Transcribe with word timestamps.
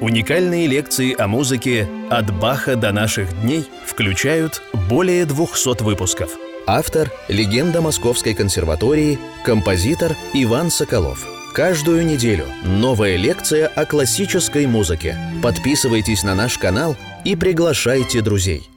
Уникальные 0.00 0.66
лекции 0.66 1.14
о 1.14 1.28
музыке 1.28 1.86
«От 2.08 2.32
Баха 2.32 2.74
до 2.74 2.90
наших 2.90 3.38
дней» 3.42 3.68
включают 3.84 4.62
более 4.88 5.26
200 5.26 5.82
выпусков. 5.82 6.30
Автор– 6.66 7.10
легенда 7.28 7.82
Московской 7.82 8.32
консерватории, 8.32 9.18
композитор 9.44 10.16
Иван 10.32 10.70
Соколов. 10.70 11.26
Каждую 11.52 12.06
неделю 12.06 12.46
новая 12.64 13.16
лекция 13.16 13.66
о 13.66 13.84
классической 13.84 14.66
музыке. 14.66 15.18
Подписывайтесь 15.42 16.22
на 16.22 16.34
наш 16.34 16.56
канал 16.56 16.96
и 17.26 17.36
приглашайте 17.36 18.22
друзей. 18.22 18.70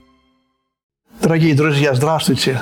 Дорогие 1.21 1.55
друзья, 1.55 1.93
здравствуйте! 1.93 2.61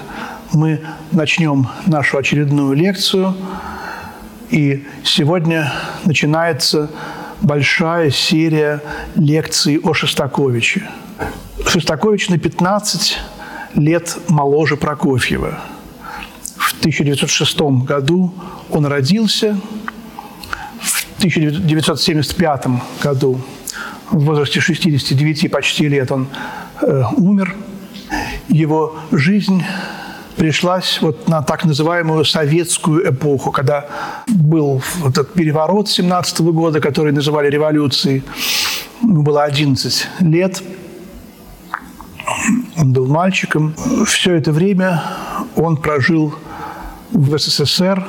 Мы 0.54 0.82
начнем 1.12 1.68
нашу 1.88 2.20
очередную 2.20 2.73
лекцию. 2.73 3.36
И 4.52 4.86
сегодня 5.04 5.73
начинается 6.05 6.91
большая 7.42 8.12
серия 8.12 8.82
лекций 9.16 9.80
о 9.84 9.94
Шостаковиче. 9.94 10.88
Шостакович 11.66 12.30
на 12.30 12.38
15 12.38 13.17
лет 13.76 14.17
моложе 14.27 14.77
Прокофьева. 14.77 15.59
В 16.58 16.80
1906 16.80 17.62
году 17.86 18.34
он 18.70 18.86
родился, 18.86 19.59
в 20.80 21.17
1975 21.20 22.66
году 23.02 23.40
в 24.09 24.26
возрасте 24.26 24.59
69 24.59 25.52
почти 25.52 25.88
лет 25.88 26.12
он 26.12 26.28
э, 26.81 27.03
умер. 27.17 27.55
Его 28.50 29.00
жизнь 29.12 29.64
пришлась 30.38 30.99
вот 31.02 31.27
на 31.27 31.41
так 31.41 31.66
называемую 31.66 32.26
советскую 32.26 33.09
эпоху, 33.09 33.52
когда 33.52 33.85
был 34.27 34.81
вот 34.99 35.12
этот 35.12 35.34
переворот 35.34 35.89
17 35.89 36.41
-го 36.41 36.52
года, 36.52 36.80
который 36.80 37.12
называли 37.12 37.49
революцией. 37.49 38.23
Ему 39.02 39.23
было 39.23 39.44
11 39.44 40.08
лет. 40.20 40.63
Он 42.78 42.94
был 42.94 43.08
мальчиком. 43.08 43.73
Все 44.06 44.36
это 44.36 44.52
время 44.52 45.03
он 45.56 45.78
прожил 45.78 46.34
в 47.11 47.38
СССР. 47.38 48.03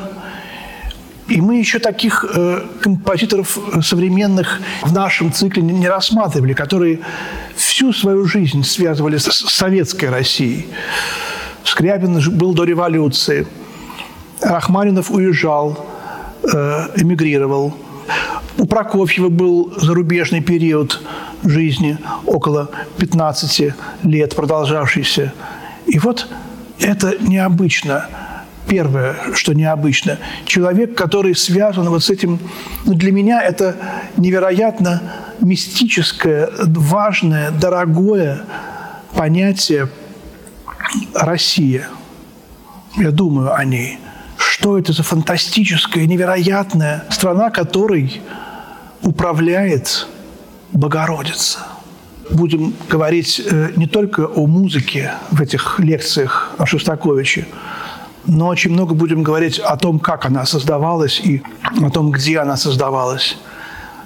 И 1.28 1.41
мы 1.41 1.58
еще 1.58 1.78
таких 1.78 2.25
э, 2.28 2.62
композиторов 2.82 3.58
современных 3.82 4.60
в 4.82 4.92
нашем 4.92 5.32
цикле 5.32 5.62
не, 5.62 5.72
не 5.72 5.88
рассматривали, 5.88 6.52
которые 6.52 6.98
всю 7.56 7.92
свою 7.92 8.27
жизнь 8.27 8.64
связывали 8.64 9.16
с, 9.16 9.25
с 9.25 9.50
советской 9.50 10.10
Россией. 10.10 10.66
Скрябин 11.64 12.20
был 12.36 12.55
до 12.55 12.64
революции. 12.64 13.46
Рахманинов 14.41 15.10
уезжал, 15.10 15.86
э, 16.42 16.88
эмигрировал. 16.96 17.74
У 18.58 18.66
Прокофьева 18.66 19.28
был 19.28 19.72
зарубежный 19.77 20.41
период 20.41 21.00
жизни, 21.44 21.98
около 22.27 22.70
15 22.98 23.74
лет 24.02 24.34
продолжавшийся. 24.34 25.32
И 25.86 25.98
вот 25.98 26.28
это 26.80 27.16
необычно. 27.20 28.06
Первое, 28.69 29.16
что 29.34 29.54
необычно, 29.54 30.19
человек, 30.47 30.94
который 30.94 31.34
связан 31.34 31.88
вот 31.88 32.04
с 32.04 32.10
этим, 32.10 32.38
ну, 32.84 32.94
для 32.94 33.10
меня 33.10 33.42
это 33.42 33.76
невероятно 34.16 35.02
мистическое, 35.41 36.48
важное, 36.58 37.50
дорогое 37.50 38.42
понятие 39.16 39.88
Россия. 41.14 41.88
Я 42.96 43.10
думаю 43.10 43.54
о 43.54 43.64
ней. 43.64 43.98
Что 44.36 44.78
это 44.78 44.92
за 44.92 45.02
фантастическая, 45.02 46.06
невероятная 46.06 47.04
страна, 47.10 47.50
которой 47.50 48.20
управляет 49.02 50.06
Богородица. 50.72 51.58
Будем 52.30 52.74
говорить 52.88 53.40
э, 53.44 53.72
не 53.76 53.86
только 53.86 54.26
о 54.26 54.46
музыке 54.46 55.12
в 55.30 55.40
этих 55.40 55.78
лекциях 55.78 56.52
о 56.56 56.66
Шостаковиче, 56.66 57.46
но 58.26 58.48
очень 58.48 58.72
много 58.72 58.94
будем 58.94 59.22
говорить 59.22 59.58
о 59.58 59.76
том, 59.76 59.98
как 59.98 60.25
она 60.25 60.47
создавалась 60.47 61.20
и 61.20 61.42
о 61.82 61.91
том, 61.91 62.10
где 62.10 62.38
она 62.38 62.56
создавалась. 62.56 63.36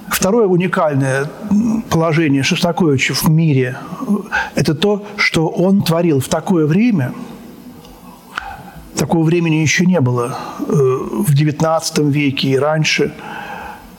Второе 0.09 0.47
уникальное 0.47 1.29
положение 1.89 2.43
Шостаковича 2.43 3.13
в 3.13 3.29
мире– 3.29 3.77
это 4.55 4.73
то, 4.73 5.05
что 5.17 5.47
он 5.47 5.81
творил 5.81 6.19
в 6.19 6.27
такое 6.27 6.65
время, 6.65 7.13
такого 8.95 9.23
времени 9.23 9.55
еще 9.55 9.85
не 9.85 9.99
было 9.99 10.37
э, 10.59 10.63
в 10.71 11.33
XIX 11.33 12.09
веке 12.09 12.49
и 12.49 12.57
раньше, 12.57 13.13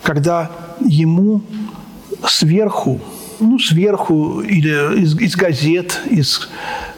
когда 0.03 0.51
ему 0.81 1.43
сверху, 2.27 3.01
ну, 3.39 3.59
сверху 3.59 4.41
или 4.41 5.03
из, 5.03 5.19
из 5.21 5.37
газет, 5.37 6.01
из 6.11 6.49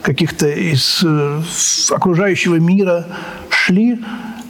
каких-то 0.03 0.49
из 0.49 1.03
э, 1.05 1.43
окружающего 1.91 2.57
мира 2.57 3.07
шли 3.51 3.99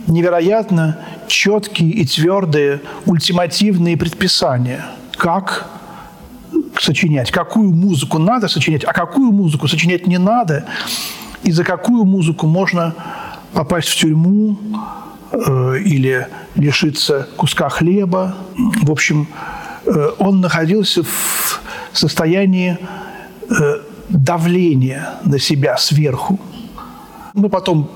невероятно 0.06 0.98
четкие 1.26 1.90
и 1.90 2.04
твердые 2.04 2.80
ультимативные 3.06 3.96
предписания, 3.96 4.84
как 5.16 5.68
сочинять, 6.78 7.30
какую 7.30 7.72
музыку 7.72 8.18
надо 8.18 8.48
сочинять, 8.48 8.84
а 8.84 8.92
какую 8.92 9.32
музыку 9.32 9.68
сочинять 9.68 10.06
не 10.06 10.18
надо, 10.18 10.64
и 11.42 11.52
за 11.52 11.64
какую 11.64 12.04
музыку 12.04 12.46
можно 12.46 12.94
попасть 13.52 13.88
в 13.88 13.96
тюрьму 13.96 14.58
э, 15.32 15.78
или 15.84 16.26
лишиться 16.54 17.28
куска 17.36 17.68
хлеба. 17.68 18.36
В 18.82 18.90
общем, 18.90 19.28
э, 19.86 20.10
он 20.18 20.40
находился 20.40 21.02
в 21.02 21.60
состоянии 21.92 22.78
э, 23.48 23.54
давления 24.08 25.14
на 25.24 25.38
себя 25.38 25.76
сверху. 25.76 26.38
Мы 27.34 27.48
потом 27.48 27.90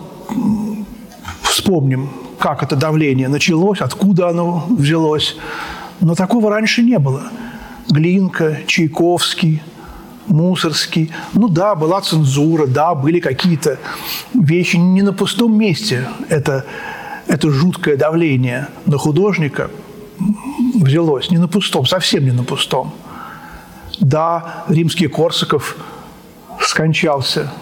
вспомним, 1.54 2.10
как 2.38 2.62
это 2.62 2.74
давление 2.74 3.28
началось, 3.28 3.80
откуда 3.80 4.28
оно 4.28 4.66
взялось. 4.68 5.36
Но 6.00 6.14
такого 6.14 6.50
раньше 6.50 6.82
не 6.82 6.98
было. 6.98 7.22
Глинка, 7.88 8.58
Чайковский, 8.66 9.62
Мусорский. 10.26 11.12
Ну 11.32 11.48
да, 11.48 11.74
была 11.74 12.00
цензура, 12.00 12.66
да, 12.66 12.94
были 12.94 13.20
какие-то 13.20 13.78
вещи. 14.34 14.76
Не 14.76 15.02
на 15.02 15.12
пустом 15.12 15.56
месте 15.56 16.08
это, 16.28 16.64
это 17.28 17.50
жуткое 17.50 17.96
давление 17.96 18.68
на 18.86 18.98
художника 18.98 19.70
взялось. 20.74 21.30
Не 21.30 21.38
на 21.38 21.46
пустом, 21.46 21.86
совсем 21.86 22.24
не 22.24 22.32
на 22.32 22.42
пустом. 22.42 22.92
Да, 24.00 24.64
римский 24.68 25.06
Корсаков 25.06 25.76
скончался 26.60 27.52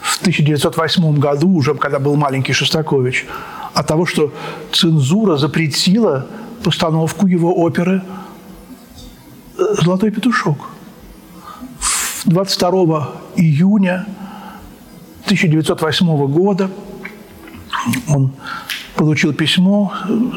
в 0.00 0.20
1908 0.20 1.18
году, 1.18 1.50
уже 1.50 1.74
когда 1.74 1.98
был 1.98 2.16
маленький 2.16 2.52
Шостакович, 2.52 3.26
от 3.74 3.86
того, 3.86 4.06
что 4.06 4.32
цензура 4.72 5.36
запретила 5.36 6.26
постановку 6.62 7.26
его 7.26 7.56
оперы 7.56 8.02
«Золотой 9.56 10.10
петушок». 10.10 10.58
22 12.24 13.10
июня 13.36 14.06
1908 15.24 16.26
года 16.26 16.70
он 18.08 18.32
получил 18.96 19.32
письмо 19.32 19.92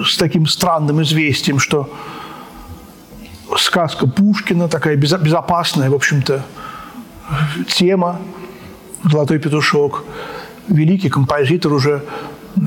с 0.05 0.17
таким 0.17 0.45
странным 0.47 1.01
известием, 1.01 1.59
что 1.59 1.91
сказка 3.57 4.07
Пушкина, 4.07 4.69
такая 4.69 4.95
безопасная, 4.95 5.89
в 5.89 5.95
общем-то, 5.95 6.43
тема– 7.67 8.19
«Золотой 9.03 9.39
петушок». 9.39 10.03
Великий 10.67 11.09
композитор 11.09 11.73
уже 11.73 12.03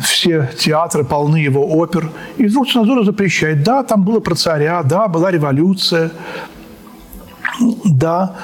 все 0.02 0.50
театры 0.58 1.04
полны 1.04 1.36
его 1.36 1.66
опер. 1.66 2.10
И 2.36 2.46
вдруг 2.46 2.68
цензура 2.68 3.04
запрещает. 3.04 3.62
Да, 3.62 3.82
там 3.82 4.02
было 4.02 4.20
про 4.20 4.34
царя, 4.34 4.82
да, 4.82 5.08
была 5.08 5.30
революция, 5.30 6.10
да, 7.84 8.36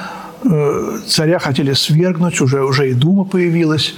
э, 0.45 0.99
царя 1.07 1.39
хотели 1.39 1.73
свергнуть, 1.73 2.41
уже, 2.41 2.63
уже 2.65 2.91
и 2.91 2.95
Дума 2.95 3.25
появилась. 3.25 3.95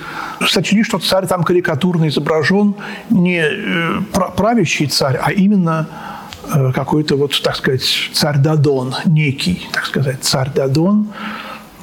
Сочли, 0.47 0.83
что 0.83 0.99
царь 0.99 1.27
там 1.27 1.45
карикатурно 1.45 2.09
изображен 2.09 2.75
не 3.11 3.43
э, 3.43 4.01
правящий 4.37 4.87
царь, 4.87 5.19
а 5.23 5.33
именно 5.33 5.89
э, 6.53 6.73
какой-то 6.73 7.17
вот, 7.17 7.41
так 7.43 7.57
сказать, 7.57 8.11
царь 8.13 8.39
Дадон, 8.39 8.95
некий, 9.05 9.69
так 9.73 9.85
сказать, 9.85 10.19
царь 10.23 10.51
Дадон. 10.55 11.09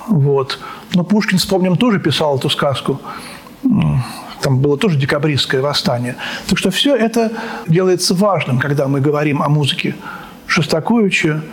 Вот. 0.08 0.60
Но 0.94 1.04
Пушкин, 1.04 1.38
вспомним, 1.38 1.76
тоже 1.78 2.00
писал 2.00 2.38
эту 2.38 2.50
сказку. 2.50 3.00
Там 4.42 4.60
было 4.60 4.78
тоже 4.78 4.98
декабристское 4.98 5.62
восстание. 5.62 6.16
Так 6.48 6.58
что 6.58 6.72
все 6.72 6.96
это 6.96 7.32
делается 7.68 8.16
важным, 8.16 8.60
когда 8.60 8.88
мы 8.88 9.02
говорим 9.02 9.42
о 9.42 9.50
музыке 9.50 9.96
Шостаковича. 10.48 11.44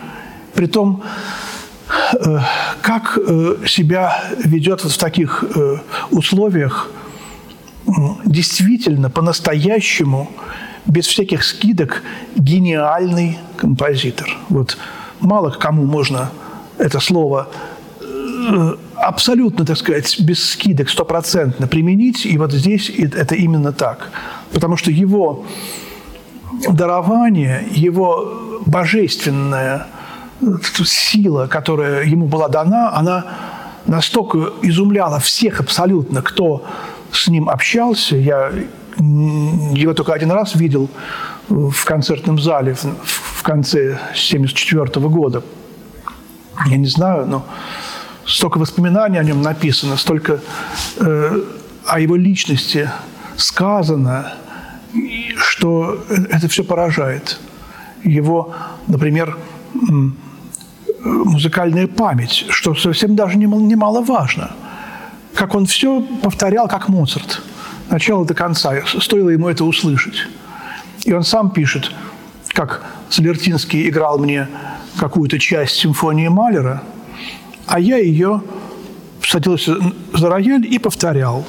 Притом, 0.53 1.03
э, 2.13 2.39
как 2.81 3.17
э, 3.17 3.57
себя 3.67 4.23
ведет 4.43 4.83
вот 4.83 4.93
в 4.93 4.97
таких 4.97 5.43
э, 5.55 5.77
условиях 6.09 6.89
действительно, 8.25 9.09
по-настоящему, 9.09 10.31
без 10.85 11.07
всяких 11.07 11.43
скидок, 11.43 12.03
гениальный 12.35 13.37
композитор. 13.57 14.29
Вот 14.49 14.77
мало 15.19 15.51
кому 15.51 15.85
можно 15.85 16.31
это 16.77 16.99
слово 16.99 17.49
абсолютно, 19.01 19.65
так 19.65 19.77
сказать, 19.77 20.19
без 20.19 20.51
скидок, 20.51 20.89
стопроцентно 20.89 21.67
применить. 21.67 22.25
И 22.25 22.37
вот 22.37 22.51
здесь 22.51 22.89
это 22.89 23.35
именно 23.35 23.71
так. 23.71 24.11
Потому 24.53 24.77
что 24.77 24.91
его 24.91 25.45
дарование, 26.69 27.65
его 27.71 28.61
божественная 28.65 29.87
сила, 30.85 31.47
которая 31.47 32.05
ему 32.05 32.27
была 32.27 32.47
дана, 32.47 32.91
она 32.93 33.25
настолько 33.85 34.51
изумляла 34.61 35.19
всех 35.19 35.59
абсолютно, 35.59 36.21
кто 36.21 36.65
с 37.11 37.27
ним 37.27 37.49
общался. 37.49 38.15
Я 38.15 38.51
его 38.97 39.93
только 39.93 40.13
один 40.13 40.31
раз 40.31 40.55
видел 40.55 40.89
в 41.49 41.85
концертном 41.85 42.39
зале 42.39 42.75
в 42.75 43.43
конце 43.43 43.97
1974 44.11 45.07
года. 45.07 45.43
Я 46.65 46.77
не 46.77 46.87
знаю, 46.87 47.27
но 47.27 47.45
столько 48.27 48.57
воспоминаний 48.57 49.17
о 49.17 49.23
нем 49.23 49.41
написано, 49.41 49.97
столько 49.97 50.41
э, 50.97 51.41
о 51.85 51.99
его 51.99 52.15
личности 52.15 52.89
сказано, 53.37 54.33
что 55.37 56.03
это 56.29 56.47
все 56.47 56.63
поражает. 56.63 57.39
Его, 58.03 58.53
например, 58.87 59.37
музыкальная 61.03 61.87
память, 61.87 62.45
что 62.49 62.75
совсем 62.75 63.15
даже 63.15 63.37
немаловажно. 63.37 64.51
Как 65.33 65.55
он 65.55 65.65
все 65.65 66.01
повторял, 66.01 66.67
как 66.67 66.89
Моцарт, 66.89 67.41
начало 67.89 68.25
до 68.25 68.33
конца. 68.33 68.73
Стоило 68.99 69.29
ему 69.29 69.47
это 69.47 69.63
услышать. 69.65 70.27
И 71.05 71.13
он 71.13 71.23
сам 71.23 71.51
пишет, 71.51 71.91
как 72.49 72.83
Солертинский 73.09 73.87
играл 73.87 74.17
мне 74.17 74.47
какую-то 74.97 75.39
часть 75.39 75.75
симфонии 75.75 76.27
Малера, 76.27 76.83
а 77.67 77.79
я 77.79 77.97
ее 77.97 78.41
садился 79.21 79.77
за 80.13 80.29
рояль 80.29 80.65
и 80.65 80.79
повторял. 80.79 81.45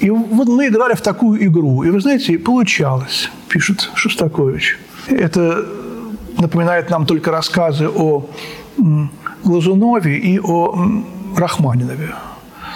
И 0.00 0.10
вот 0.10 0.48
мы 0.48 0.68
играли 0.68 0.94
в 0.94 1.00
такую 1.00 1.44
игру. 1.46 1.82
И 1.84 1.90
вы 1.90 2.00
знаете, 2.00 2.38
получалось, 2.38 3.30
пишет 3.48 3.90
Шостакович. 3.94 4.78
Это 5.08 5.64
напоминает 6.38 6.90
нам 6.90 7.06
только 7.06 7.30
рассказы 7.30 7.88
о 7.88 8.28
Глазунове 9.44 10.18
и 10.18 10.38
о 10.38 10.74
Рахманинове. 11.36 12.14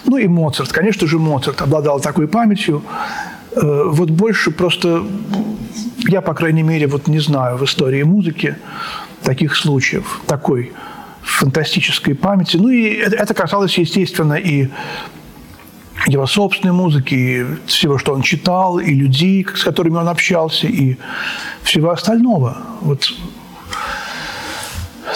Ну 0.07 0.17
и 0.17 0.29
Моцарт. 0.29 0.73
Конечно 0.73 1.07
же, 1.07 1.19
Моцарт 1.19 1.61
обладал 1.61 2.01
такой 2.01 2.27
памятью. 2.27 2.83
Э, 3.53 3.83
вот 3.87 4.11
больше 4.11 4.51
просто 4.51 5.03
я, 6.09 6.21
по 6.21 6.35
крайней 6.35 6.63
мере, 6.63 6.87
вот 6.87 7.09
не 7.09 7.21
знаю 7.21 7.57
в 7.57 7.65
истории 7.65 8.03
музыки 8.03 8.57
таких 9.23 9.57
случаев, 9.57 10.21
такой 10.27 10.73
фантастической 11.41 12.15
памяти. 12.15 12.59
Ну 12.59 12.69
и 12.69 12.85
это 12.97 13.33
касалось, 13.33 13.79
естественно, 13.79 14.35
и 14.35 14.69
его 16.07 16.27
собственной 16.27 16.75
музыки, 16.75 17.15
и 17.15 17.47
всего, 17.67 17.99
что 17.99 18.13
он 18.13 18.23
читал, 18.23 18.79
и 18.79 18.95
людей, 18.95 19.47
с 19.55 19.65
которыми 19.65 19.97
он 19.97 20.09
общался, 20.09 20.67
и 20.67 20.97
всего 21.63 21.91
остального. 21.91 22.59
Вот 22.83 23.11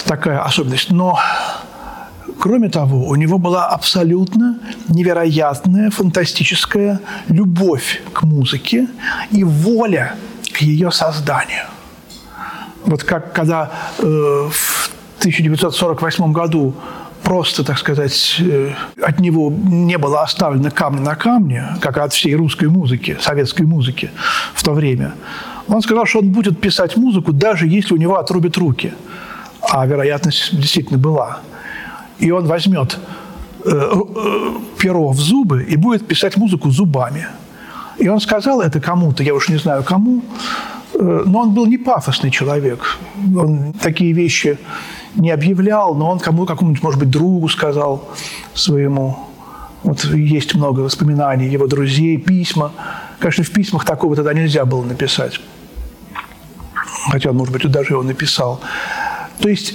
такая 0.06 0.42
особенность. 0.42 0.90
Но, 0.90 1.18
кроме 2.38 2.70
того, 2.70 3.06
у 3.06 3.14
него 3.16 3.38
была 3.38 3.66
абсолютно 3.68 4.58
невероятная, 4.88 5.90
фантастическая 5.90 7.00
любовь 7.28 8.02
к 8.14 8.22
музыке 8.22 8.88
и 9.30 9.44
воля 9.44 10.14
к 10.52 10.62
ее 10.62 10.90
созданию. 10.90 11.66
Вот 12.86 13.02
как 13.04 13.32
когда 13.32 13.70
э, 13.98 14.48
в 14.50 14.93
1948 15.24 16.32
году 16.32 16.74
просто, 17.24 17.64
так 17.64 17.78
сказать, 17.78 18.36
э, 18.40 18.72
от 19.02 19.18
него 19.18 19.50
не 19.50 19.98
было 19.98 20.22
оставлено 20.22 20.70
камня 20.70 21.00
на 21.00 21.16
камне, 21.16 21.76
как 21.80 21.96
от 21.96 22.12
всей 22.12 22.34
русской 22.36 22.68
музыки, 22.68 23.16
советской 23.20 23.62
музыки 23.62 24.10
в 24.54 24.62
то 24.62 24.72
время. 24.72 25.14
Он 25.66 25.80
сказал, 25.80 26.04
что 26.04 26.18
он 26.18 26.30
будет 26.30 26.60
писать 26.60 26.96
музыку, 26.96 27.32
даже 27.32 27.66
если 27.66 27.94
у 27.94 27.96
него 27.96 28.18
отрубят 28.18 28.56
руки. 28.58 28.92
А 29.62 29.86
вероятность 29.86 30.54
действительно 30.54 30.98
была. 30.98 31.38
И 32.18 32.30
он 32.30 32.44
возьмет 32.46 32.98
э, 33.64 33.70
э, 33.70 34.50
перо 34.78 35.08
в 35.08 35.18
зубы 35.18 35.64
и 35.64 35.76
будет 35.76 36.06
писать 36.06 36.36
музыку 36.36 36.70
зубами. 36.70 37.26
И 37.96 38.08
он 38.08 38.20
сказал 38.20 38.60
это 38.60 38.80
кому-то, 38.80 39.22
я 39.22 39.34
уж 39.34 39.48
не 39.48 39.56
знаю 39.56 39.82
кому, 39.82 40.22
но 40.92 41.40
он 41.40 41.54
был 41.54 41.66
не 41.66 41.78
пафосный 41.78 42.30
человек. 42.30 42.98
Он 43.36 43.72
такие 43.72 44.12
вещи 44.12 44.58
не 45.14 45.30
объявлял, 45.30 45.94
но 45.94 46.10
он 46.10 46.18
кому 46.18 46.46
какому-нибудь, 46.46 46.82
может 46.82 47.00
быть, 47.00 47.10
другу 47.10 47.48
сказал 47.48 48.08
своему. 48.54 49.16
Вот 49.82 50.04
есть 50.04 50.54
много 50.54 50.80
воспоминаний 50.80 51.46
его 51.46 51.66
друзей, 51.66 52.16
письма. 52.16 52.72
Конечно, 53.18 53.44
в 53.44 53.50
письмах 53.50 53.84
такого 53.84 54.16
тогда 54.16 54.32
нельзя 54.32 54.64
было 54.64 54.82
написать. 54.82 55.40
Хотя, 57.10 57.32
может 57.32 57.52
быть, 57.52 57.70
даже 57.70 57.92
его 57.92 58.02
написал. 58.02 58.60
То 59.40 59.48
есть 59.48 59.74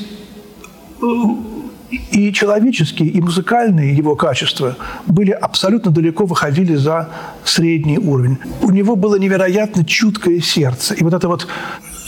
и 2.11 2.33
человеческие, 2.33 3.09
и 3.09 3.21
музыкальные 3.21 3.95
его 3.95 4.15
качества 4.15 4.75
были 5.05 5.31
абсолютно 5.31 5.91
далеко 5.91 6.25
выходили 6.25 6.75
за 6.75 7.09
средний 7.43 7.97
уровень. 7.97 8.37
У 8.61 8.71
него 8.71 8.95
было 8.95 9.15
невероятно 9.15 9.85
чуткое 9.85 10.39
сердце. 10.39 10.93
И 10.95 11.03
вот 11.03 11.13
эта 11.13 11.27
вот 11.27 11.47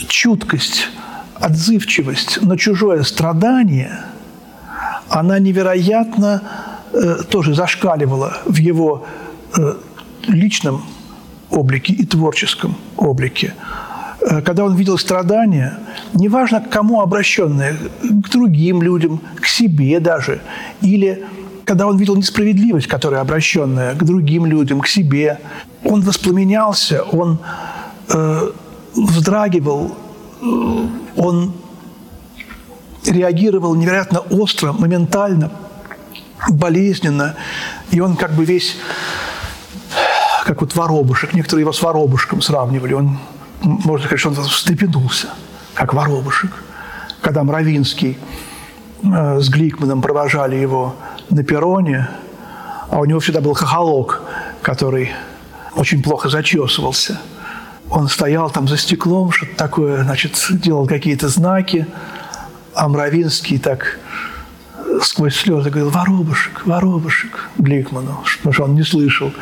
чуткость 0.08 0.88
отзывчивость 1.42 2.40
на 2.42 2.56
чужое 2.56 3.02
страдание, 3.02 4.04
она 5.08 5.40
невероятно 5.40 6.42
э, 6.92 7.16
тоже 7.28 7.54
зашкаливала 7.54 8.38
в 8.44 8.56
его 8.56 9.04
э, 9.56 9.74
личном 10.28 10.84
облике 11.50 11.92
и 11.94 12.06
творческом 12.06 12.76
облике. 12.96 13.54
Э, 14.20 14.40
когда 14.40 14.64
он 14.64 14.76
видел 14.76 14.98
страдания, 14.98 15.78
неважно 16.14 16.60
к 16.60 16.70
кому 16.70 17.00
обращенные, 17.00 17.76
к 18.02 18.30
другим 18.30 18.80
людям, 18.80 19.20
к 19.40 19.46
себе 19.46 19.98
даже, 19.98 20.40
или 20.80 21.24
когда 21.64 21.88
он 21.88 21.96
видел 21.96 22.14
несправедливость, 22.14 22.86
которая 22.86 23.20
обращенная 23.20 23.94
к 23.94 24.04
другим 24.04 24.46
людям, 24.46 24.80
к 24.80 24.86
себе, 24.86 25.40
он 25.84 26.02
воспламенялся, 26.02 27.02
он 27.02 27.40
э, 28.08 28.50
вздрагивал, 28.94 29.96
он 31.16 31.52
реагировал 33.04 33.74
невероятно 33.74 34.20
остро, 34.20 34.72
моментально, 34.72 35.50
болезненно, 36.48 37.34
и 37.90 38.00
он 38.00 38.16
как 38.16 38.32
бы 38.32 38.44
весь, 38.44 38.76
как 40.44 40.60
вот 40.60 40.74
воробушек, 40.74 41.34
некоторые 41.34 41.62
его 41.62 41.72
с 41.72 41.82
воробушком 41.82 42.42
сравнивали, 42.42 42.94
он, 42.94 43.18
можно 43.62 44.06
сказать, 44.06 44.20
что 44.20 44.28
он 44.30 44.36
встрепенулся, 44.36 45.28
как 45.74 45.94
воробушек. 45.94 46.52
Когда 47.20 47.44
Мравинский 47.44 48.18
э, 49.04 49.40
с 49.40 49.48
Гликманом 49.48 50.02
провожали 50.02 50.56
его 50.56 50.96
на 51.30 51.44
перроне, 51.44 52.08
а 52.90 52.98
у 52.98 53.04
него 53.04 53.20
всегда 53.20 53.40
был 53.40 53.54
хохолок, 53.54 54.22
который 54.60 55.12
очень 55.76 56.02
плохо 56.02 56.28
зачесывался– 56.28 57.20
он 57.90 58.08
стоял 58.08 58.50
там 58.50 58.68
за 58.68 58.76
стеклом, 58.76 59.32
что-то 59.32 59.56
такое, 59.56 60.02
значит, 60.04 60.46
делал 60.50 60.86
какие-то 60.86 61.28
знаки, 61.28 61.86
а 62.74 62.88
Мравинский 62.88 63.58
так 63.58 63.98
сквозь 65.02 65.36
слезы 65.36 65.70
говорил 65.70 65.90
«Воробушек, 65.90 66.66
воробушек» 66.66 67.50
Гликману, 67.58 68.22
потому 68.38 68.52
что 68.52 68.64
он 68.64 68.74
не 68.74 68.82
слышал 68.82 69.32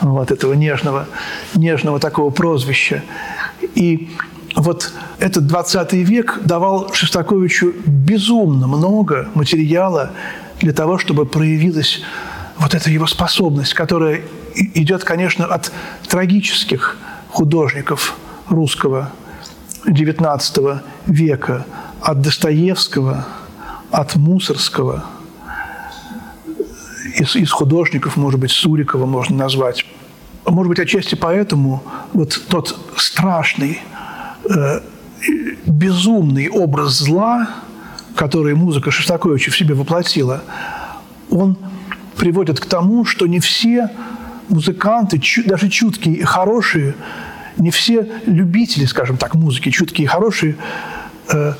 вот 0.00 0.30
этого 0.30 0.52
нежного, 0.54 1.06
нежного 1.54 1.98
такого 2.00 2.30
прозвища. 2.30 3.02
И 3.74 4.10
вот 4.54 4.92
этот 5.18 5.46
20 5.46 5.92
век 5.94 6.40
давал 6.44 6.92
Шостаковичу 6.92 7.74
безумно 7.86 8.66
много 8.66 9.28
материала 9.34 10.12
для 10.60 10.72
того, 10.72 10.98
чтобы 10.98 11.26
проявилась 11.26 12.00
вот 12.58 12.74
эта 12.74 12.90
его 12.90 13.06
способность, 13.06 13.74
которая 13.74 14.22
идет, 14.54 15.04
конечно, 15.04 15.46
от 15.46 15.72
трагических 16.08 16.96
художников 17.32 18.14
русского 18.48 19.10
XIX 19.86 20.80
века, 21.06 21.66
от 22.00 22.20
Достоевского, 22.20 23.26
от 23.90 24.16
Мусорского, 24.16 25.04
из, 27.18 27.34
из 27.36 27.50
художников, 27.50 28.16
может 28.16 28.38
быть, 28.38 28.50
Сурикова 28.50 29.06
можно 29.06 29.36
назвать. 29.36 29.86
Может 30.46 30.68
быть, 30.68 30.78
отчасти 30.78 31.14
поэтому 31.14 31.82
вот 32.12 32.40
тот 32.48 32.78
страшный, 32.96 33.80
э, 34.48 34.80
безумный 35.66 36.48
образ 36.48 36.98
зла, 36.98 37.48
который 38.14 38.54
музыка 38.54 38.90
Шостаковича 38.90 39.50
в 39.50 39.56
себе 39.56 39.74
воплотила, 39.74 40.42
он 41.30 41.56
приводит 42.16 42.60
к 42.60 42.66
тому, 42.66 43.04
что 43.04 43.26
не 43.26 43.40
все 43.40 43.88
музыканты, 44.52 45.20
даже 45.46 45.68
чуткие 45.68 46.16
и 46.16 46.22
хорошие, 46.22 46.94
не 47.56 47.70
все 47.70 48.08
любители, 48.26 48.84
скажем 48.84 49.16
так, 49.16 49.34
музыки, 49.34 49.70
чуткие 49.70 50.04
и 50.04 50.08
хорошие, 50.08 50.56
э, 51.28 51.54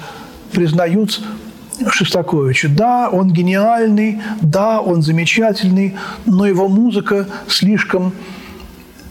признают 0.53 1.21
Шостаковича. 1.91 2.69
Да, 2.69 3.09
он 3.11 3.33
гениальный, 3.33 4.21
да, 4.41 4.81
он 4.81 5.03
замечательный, 5.03 5.97
но 6.27 6.47
его 6.47 6.69
музыка 6.69 7.27
слишком 7.49 8.13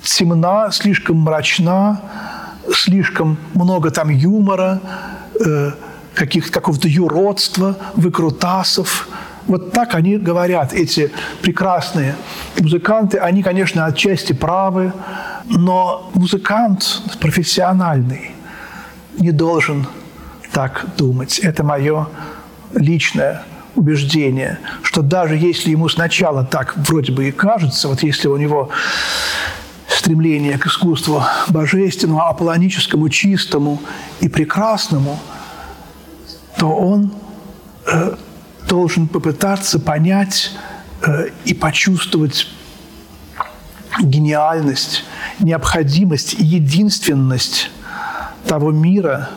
темна, 0.03 0.71
слишком 0.71 1.17
мрачна, 1.17 2.01
слишком 2.73 3.37
много 3.53 3.91
там 3.91 4.09
юмора, 4.09 4.81
э, 5.45 5.71
каких, 6.13 6.51
какого-то 6.51 6.87
юродства, 6.87 7.77
выкрутасов. 7.95 9.07
Вот 9.47 9.71
так 9.73 9.95
они 9.95 10.17
говорят, 10.17 10.73
эти 10.73 11.11
прекрасные 11.41 12.15
музыканты. 12.59 13.17
Они, 13.17 13.43
конечно, 13.43 13.85
отчасти 13.85 14.33
правы, 14.33 14.93
но 15.45 16.09
музыкант 16.13 17.01
профессиональный 17.19 18.31
не 19.17 19.31
должен 19.31 19.87
так 20.51 20.85
думать. 20.97 21.39
Это 21.39 21.63
мое 21.63 22.07
личное 22.73 23.43
убеждение, 23.75 24.59
что 24.83 25.01
даже 25.01 25.35
если 25.35 25.71
ему 25.71 25.89
сначала 25.89 26.43
так 26.43 26.75
вроде 26.77 27.11
бы 27.11 27.29
и 27.29 27.31
кажется, 27.31 27.87
вот 27.87 28.03
если 28.03 28.27
у 28.27 28.37
него 28.37 28.69
стремление 29.87 30.57
к 30.57 30.67
искусству 30.67 31.23
божественному, 31.47 32.21
аполлоническому, 32.21 33.09
чистому 33.09 33.81
и 34.19 34.27
прекрасному, 34.27 35.19
то 36.57 36.69
он 36.75 37.11
э, 37.87 38.15
должен 38.71 39.09
попытаться 39.09 39.79
понять 39.79 40.53
э, 41.05 41.27
и 41.43 41.53
почувствовать 41.53 42.47
гениальность, 44.01 45.03
необходимость 45.39 46.35
и 46.35 46.45
единственность 46.45 47.69
того 48.47 48.71
мира 48.71 49.29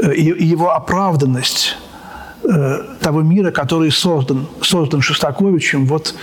э, 0.00 0.14
и 0.14 0.46
его 0.46 0.72
оправданность 0.72 1.76
Э, 2.44 2.96
того 3.00 3.22
мира, 3.22 3.52
который 3.52 3.92
создан, 3.92 4.48
создан 4.62 5.00
Шостаковичем 5.00 5.86
вот 5.86 6.16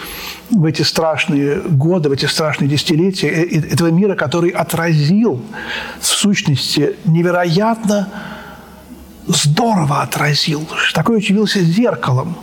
в 0.49 0.65
эти 0.65 0.81
страшные 0.81 1.61
годы, 1.61 2.09
в 2.09 2.11
эти 2.11 2.25
страшные 2.25 2.67
десятилетия, 2.67 3.29
этого 3.29 3.87
мира, 3.87 4.15
который 4.15 4.49
отразил 4.49 5.41
в 6.01 6.05
сущности 6.05 6.97
невероятно 7.05 8.09
здорово 9.29 10.01
отразил. 10.01 10.67
Шостакович 10.75 11.29
явился 11.29 11.61
зеркалом 11.61 12.35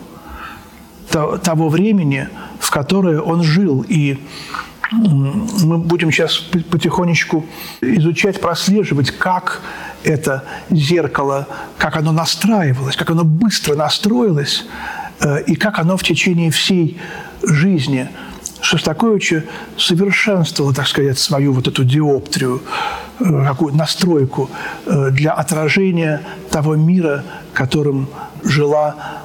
того 1.11 1.69
времени, 1.69 2.29
в 2.59 2.71
которое 2.71 3.21
он 3.21 3.43
жил. 3.43 3.85
И 3.89 4.19
мы 4.93 5.79
будем 5.79 6.13
сейчас 6.13 6.39
потихонечку 6.71 7.45
изучать, 7.81 8.41
прослеживать, 8.41 9.11
как 9.11 9.61
это 10.05 10.45
зеркало, 10.71 11.49
как 11.79 11.97
оно 11.97 12.13
настраивалось, 12.13 12.97
как 12.97 13.11
оно 13.11 13.25
быстро 13.25 13.75
настроилось, 13.75 14.65
э, 15.21 15.43
и 15.43 15.57
как 15.57 15.81
оно 15.81 15.97
в 15.97 16.05
течение 16.05 16.51
всей 16.53 17.01
жизни 17.43 18.09
Шостаковича 18.61 19.45
совершенствовало, 19.77 20.73
так 20.75 20.87
сказать, 20.87 21.19
свою 21.19 21.53
вот 21.53 21.67
эту 21.67 21.85
диоптрию, 21.85 22.63
какую 23.19 23.75
настройку 23.75 24.51
э, 24.85 25.11
для 25.11 25.33
отражения 25.33 26.23
того 26.51 26.77
мира, 26.77 27.25
которым 27.53 28.09
жила 28.45 29.23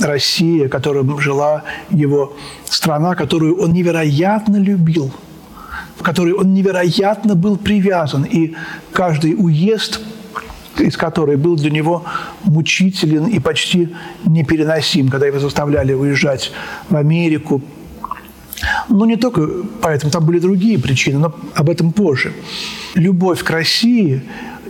Россия, 0.00 0.68
которым 0.68 1.18
жила 1.20 1.62
его 1.90 2.34
страна, 2.64 3.14
которую 3.14 3.60
он 3.60 3.72
невероятно 3.72 4.56
любил, 4.56 5.12
в 5.96 6.02
которой 6.02 6.32
он 6.32 6.54
невероятно 6.54 7.34
был 7.34 7.56
привязан. 7.56 8.24
И 8.24 8.54
каждый 8.92 9.34
уезд– 9.34 10.00
из 10.78 10.96
которой 10.96 11.36
был 11.36 11.56
для 11.56 11.70
него 11.70 12.04
мучителен 12.44 13.26
и 13.26 13.38
почти 13.38 13.94
непереносим, 14.24 15.08
когда 15.08 15.26
его 15.26 15.38
заставляли 15.38 15.92
уезжать 15.92 16.52
в 16.88 16.96
Америку. 16.96 17.62
Но 18.88 19.06
не 19.06 19.16
только 19.16 19.48
поэтому, 19.80 20.12
там 20.12 20.24
были 20.24 20.38
другие 20.38 20.78
причины, 20.78 21.18
но 21.18 21.34
об 21.54 21.70
этом 21.70 21.92
позже. 21.92 22.32
Любовь 22.94 23.42
к 23.42 23.50
России 23.50 24.22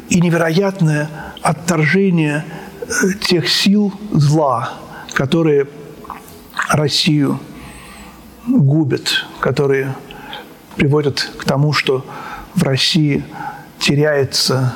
и 0.08 0.20
невероятное 0.20 1.10
отторжение 1.42 2.44
э, 2.80 3.12
тех 3.20 3.48
сил 3.48 3.92
зла, 4.12 4.74
которые 5.12 5.66
Россию 6.70 7.40
губят, 8.46 9.26
которые 9.40 9.94
приводят 10.76 11.30
к 11.38 11.44
тому, 11.44 11.72
что 11.72 12.04
в 12.54 12.62
России 12.62 13.24
теряется 13.78 14.74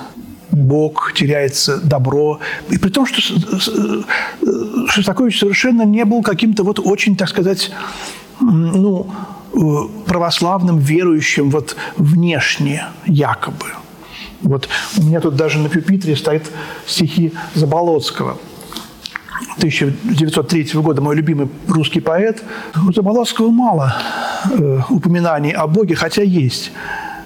Бог, 0.50 1.12
теряется 1.14 1.78
добро. 1.78 2.40
И 2.70 2.78
при 2.78 2.88
том, 2.88 3.06
что 3.06 3.20
Шостакович 4.88 5.38
совершенно 5.38 5.82
не 5.82 6.04
был 6.04 6.22
каким-то 6.22 6.64
вот 6.64 6.78
очень, 6.78 7.16
так 7.16 7.28
сказать, 7.28 7.70
ну, 8.40 9.10
э, 9.52 9.58
православным, 10.06 10.78
верующим 10.78 11.50
вот 11.50 11.76
внешне 11.96 12.86
якобы. 13.06 13.66
Вот 14.42 14.68
у 14.96 15.02
меня 15.02 15.20
тут 15.20 15.36
даже 15.36 15.58
на 15.58 15.68
пюпитре 15.68 16.16
стоит 16.16 16.50
стихи 16.86 17.32
Заболоцкого. 17.54 18.38
1903 19.56 20.70
года 20.74 21.02
мой 21.02 21.16
любимый 21.16 21.48
русский 21.66 22.00
поэт. 22.00 22.42
У 22.88 22.92
Заболоцкого 22.92 23.50
мало 23.50 23.94
э, 24.50 24.80
упоминаний 24.88 25.50
о 25.50 25.66
Боге, 25.66 25.96
хотя 25.96 26.22
есть. 26.22 26.72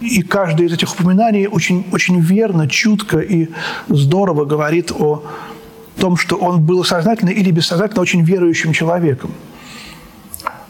И 0.01 0.23
каждое 0.23 0.67
из 0.67 0.73
этих 0.73 0.93
упоминаний 0.95 1.47
очень, 1.47 1.85
очень 1.93 2.19
верно, 2.21 2.69
чутко 2.69 3.19
и 3.19 3.49
здорово 3.89 4.45
говорит 4.47 4.91
о 4.91 5.23
том, 5.99 6.17
что 6.17 6.37
он 6.37 6.63
был 6.63 6.85
сознательно 6.85 7.31
или 7.31 7.51
бессознательно 7.51 8.01
очень 8.01 8.23
верующим 8.23 8.73
человеком. 8.73 9.31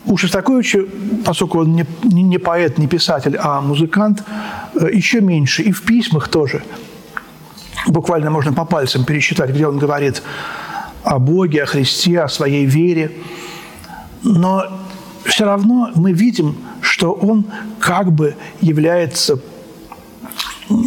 У 0.04 0.16
Шостаковича, 0.16 0.80
поскольку 1.24 1.60
он 1.60 1.74
не, 1.74 1.86
не 2.02 2.38
поэт, 2.38 2.78
не 2.78 2.88
писатель, 2.88 3.36
а 3.38 3.60
музыкант, 3.60 4.24
э, 4.74 4.88
еще 4.92 5.20
меньше. 5.20 5.62
И 5.62 5.72
в 5.72 5.82
письмах 5.82 6.28
тоже. 6.28 6.62
Буквально 7.86 8.30
можно 8.30 8.52
по 8.52 8.64
пальцам 8.64 9.04
пересчитать, 9.04 9.50
где 9.50 9.66
он 9.66 9.78
говорит 9.78 10.22
о 11.04 11.18
Боге, 11.18 11.62
о 11.62 11.66
Христе, 11.66 12.20
о 12.20 12.28
своей 12.28 12.66
вере. 12.66 13.12
Но 14.22 14.66
все 15.24 15.44
равно 15.44 15.90
мы 15.94 16.12
видим, 16.12 16.56
что 16.80 17.12
он 17.12 17.44
как 17.78 18.12
бы 18.12 18.34
является 18.60 19.38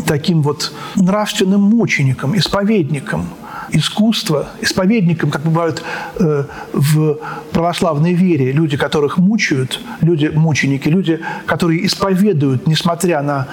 таким 0.06 0.42
вот 0.42 0.74
нравственным 0.96 1.62
мучеником, 1.62 2.38
исповедником 2.38 3.30
искусства, 3.70 4.50
исповедником, 4.62 5.32
как 5.32 5.42
бывают 5.42 5.84
э, 6.20 6.46
в 6.74 7.18
православной 7.52 8.14
вере, 8.14 8.52
люди, 8.52 8.78
которых 8.78 9.18
мучают, 9.18 9.80
люди 10.02 10.28
мученики, 10.28 10.90
люди, 10.90 11.20
которые 11.46 11.86
исповедуют, 11.86 12.68
несмотря 12.68 13.22
на 13.22 13.48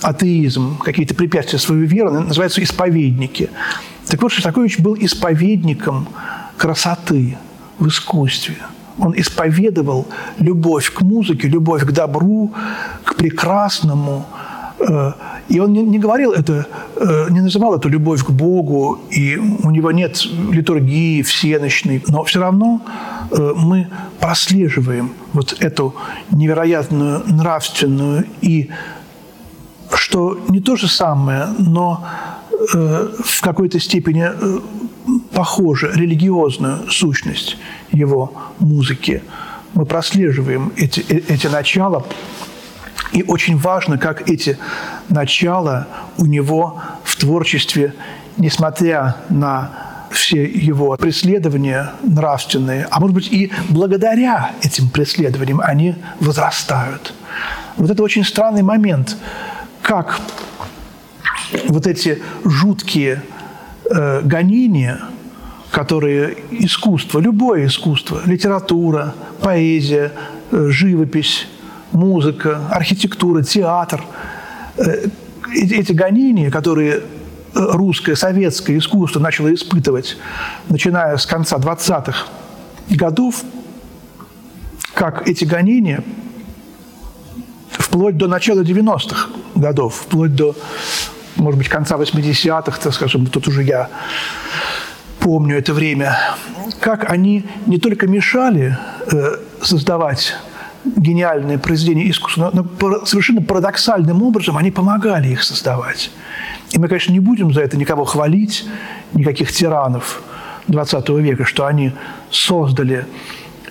атеизм, 0.00 0.78
какие-то 0.78 1.14
препятствия 1.14 1.58
свою 1.58 1.86
веру, 1.86 2.10
называются 2.10 2.62
исповедники. 2.62 3.50
Так 4.06 4.22
вот, 4.22 4.32
Шостакович 4.32 4.78
был 4.78 4.96
исповедником 4.98 6.08
красоты 6.56 7.36
в 7.78 7.88
искусстве– 7.88 8.56
он 8.98 9.14
исповедовал 9.16 10.06
любовь 10.38 10.92
к 10.92 11.02
музыке, 11.02 11.48
любовь 11.48 11.84
к 11.84 11.92
добру, 11.92 12.52
к 13.04 13.14
прекрасному. 13.14 14.26
Э, 14.80 15.12
и 15.48 15.60
он 15.60 15.72
не 15.72 15.98
говорил 15.98 16.32
это, 16.32 16.66
э, 16.96 17.26
не 17.30 17.40
называл 17.40 17.74
эту 17.74 17.88
любовь 17.88 18.24
к 18.24 18.30
Богу, 18.30 19.00
и 19.10 19.36
у 19.36 19.70
него 19.70 19.92
нет 19.92 20.24
литургии 20.50 21.22
всеночной, 21.22 22.02
но 22.08 22.24
все 22.24 22.40
равно 22.40 22.82
э, 23.30 23.52
мы 23.56 23.88
прослеживаем 24.20 25.12
вот 25.32 25.56
эту 25.60 25.94
невероятную 26.30 27.22
нравственную 27.26 28.26
и 28.40 28.70
что 29.94 30.38
не 30.48 30.60
то 30.60 30.76
же 30.76 30.88
самое, 30.88 31.48
но 31.58 32.04
в 32.74 33.40
какой-то 33.40 33.80
степени 33.80 34.26
похоже 35.32 35.92
религиозную 35.94 36.90
сущность 36.90 37.56
его 37.92 38.32
музыки. 38.58 39.22
Мы 39.74 39.86
прослеживаем 39.86 40.72
эти, 40.76 41.00
э, 41.08 41.22
эти 41.28 41.46
начала, 41.46 42.04
и 43.12 43.22
очень 43.22 43.56
важно, 43.56 43.98
как 43.98 44.28
эти 44.28 44.58
начала 45.08 45.86
у 46.16 46.26
него 46.26 46.80
в 47.04 47.16
творчестве, 47.16 47.94
несмотря 48.36 49.16
на 49.28 49.70
все 50.10 50.44
его 50.44 50.96
преследования 50.96 51.90
нравственные, 52.02 52.86
а 52.90 53.00
может 53.00 53.14
быть 53.14 53.32
и 53.32 53.52
благодаря 53.68 54.52
этим 54.62 54.88
преследованиям 54.88 55.60
они 55.62 55.96
возрастают. 56.20 57.12
Вот 57.76 57.90
это 57.90 58.02
очень 58.02 58.24
странный 58.24 58.62
момент, 58.62 59.16
как 59.82 60.20
вот 61.68 61.86
эти 61.86 62.22
жуткие 62.44 63.22
э, 63.90 64.22
гонения– 64.22 65.00
которые 65.70 66.36
искусство, 66.50 67.20
любое 67.20 67.66
искусство, 67.66 68.20
литература, 68.24 69.14
поэзия, 69.42 70.12
э, 70.50 70.68
живопись, 70.70 71.46
музыка, 71.92 72.60
архитектура, 72.70 73.42
театр, 73.42 74.02
э, 74.78 75.08
эти 75.54 75.92
гонения, 75.92 76.50
которые 76.50 77.02
русское, 77.54 78.14
советское 78.14 78.78
искусство 78.78 79.20
начало 79.20 79.52
испытывать, 79.52 80.16
начиная 80.68 81.16
с 81.16 81.26
конца 81.26 81.56
20-х 81.56 82.26
годов, 82.90 83.42
как 84.94 85.28
эти 85.28 85.44
гонения 85.44 86.02
вплоть 87.70 88.16
до 88.16 88.28
начала 88.28 88.60
90-х 88.62 89.28
годов, 89.54 89.94
вплоть 89.94 90.34
до, 90.34 90.54
может 91.36 91.58
быть, 91.58 91.68
конца 91.68 91.96
80-х, 91.96 92.78
так 92.82 92.94
скажем, 92.94 93.26
тут 93.26 93.48
уже 93.48 93.62
я 93.62 93.88
помню 95.20 95.58
это 95.58 95.72
время, 95.72 96.16
как 96.80 97.10
они 97.10 97.46
не 97.66 97.78
только 97.78 98.06
мешали 98.06 98.76
э, 99.10 99.36
создавать 99.62 100.34
гениальные 100.84 101.58
произведения 101.58 102.10
искусства, 102.10 102.50
но, 102.52 102.66
но 102.80 103.04
совершенно 103.04 103.42
парадоксальным 103.42 104.22
образом 104.22 104.56
они 104.56 104.70
помогали 104.70 105.28
их 105.28 105.42
создавать. 105.42 106.10
И 106.70 106.78
мы, 106.78 106.88
конечно, 106.88 107.12
не 107.12 107.20
будем 107.20 107.52
за 107.52 107.62
это 107.62 107.76
никого 107.76 108.04
хвалить, 108.04 108.64
никаких 109.14 109.52
тиранов 109.52 110.22
XX 110.68 111.20
века, 111.20 111.44
что 111.44 111.66
они 111.66 111.92
создали 112.30 113.06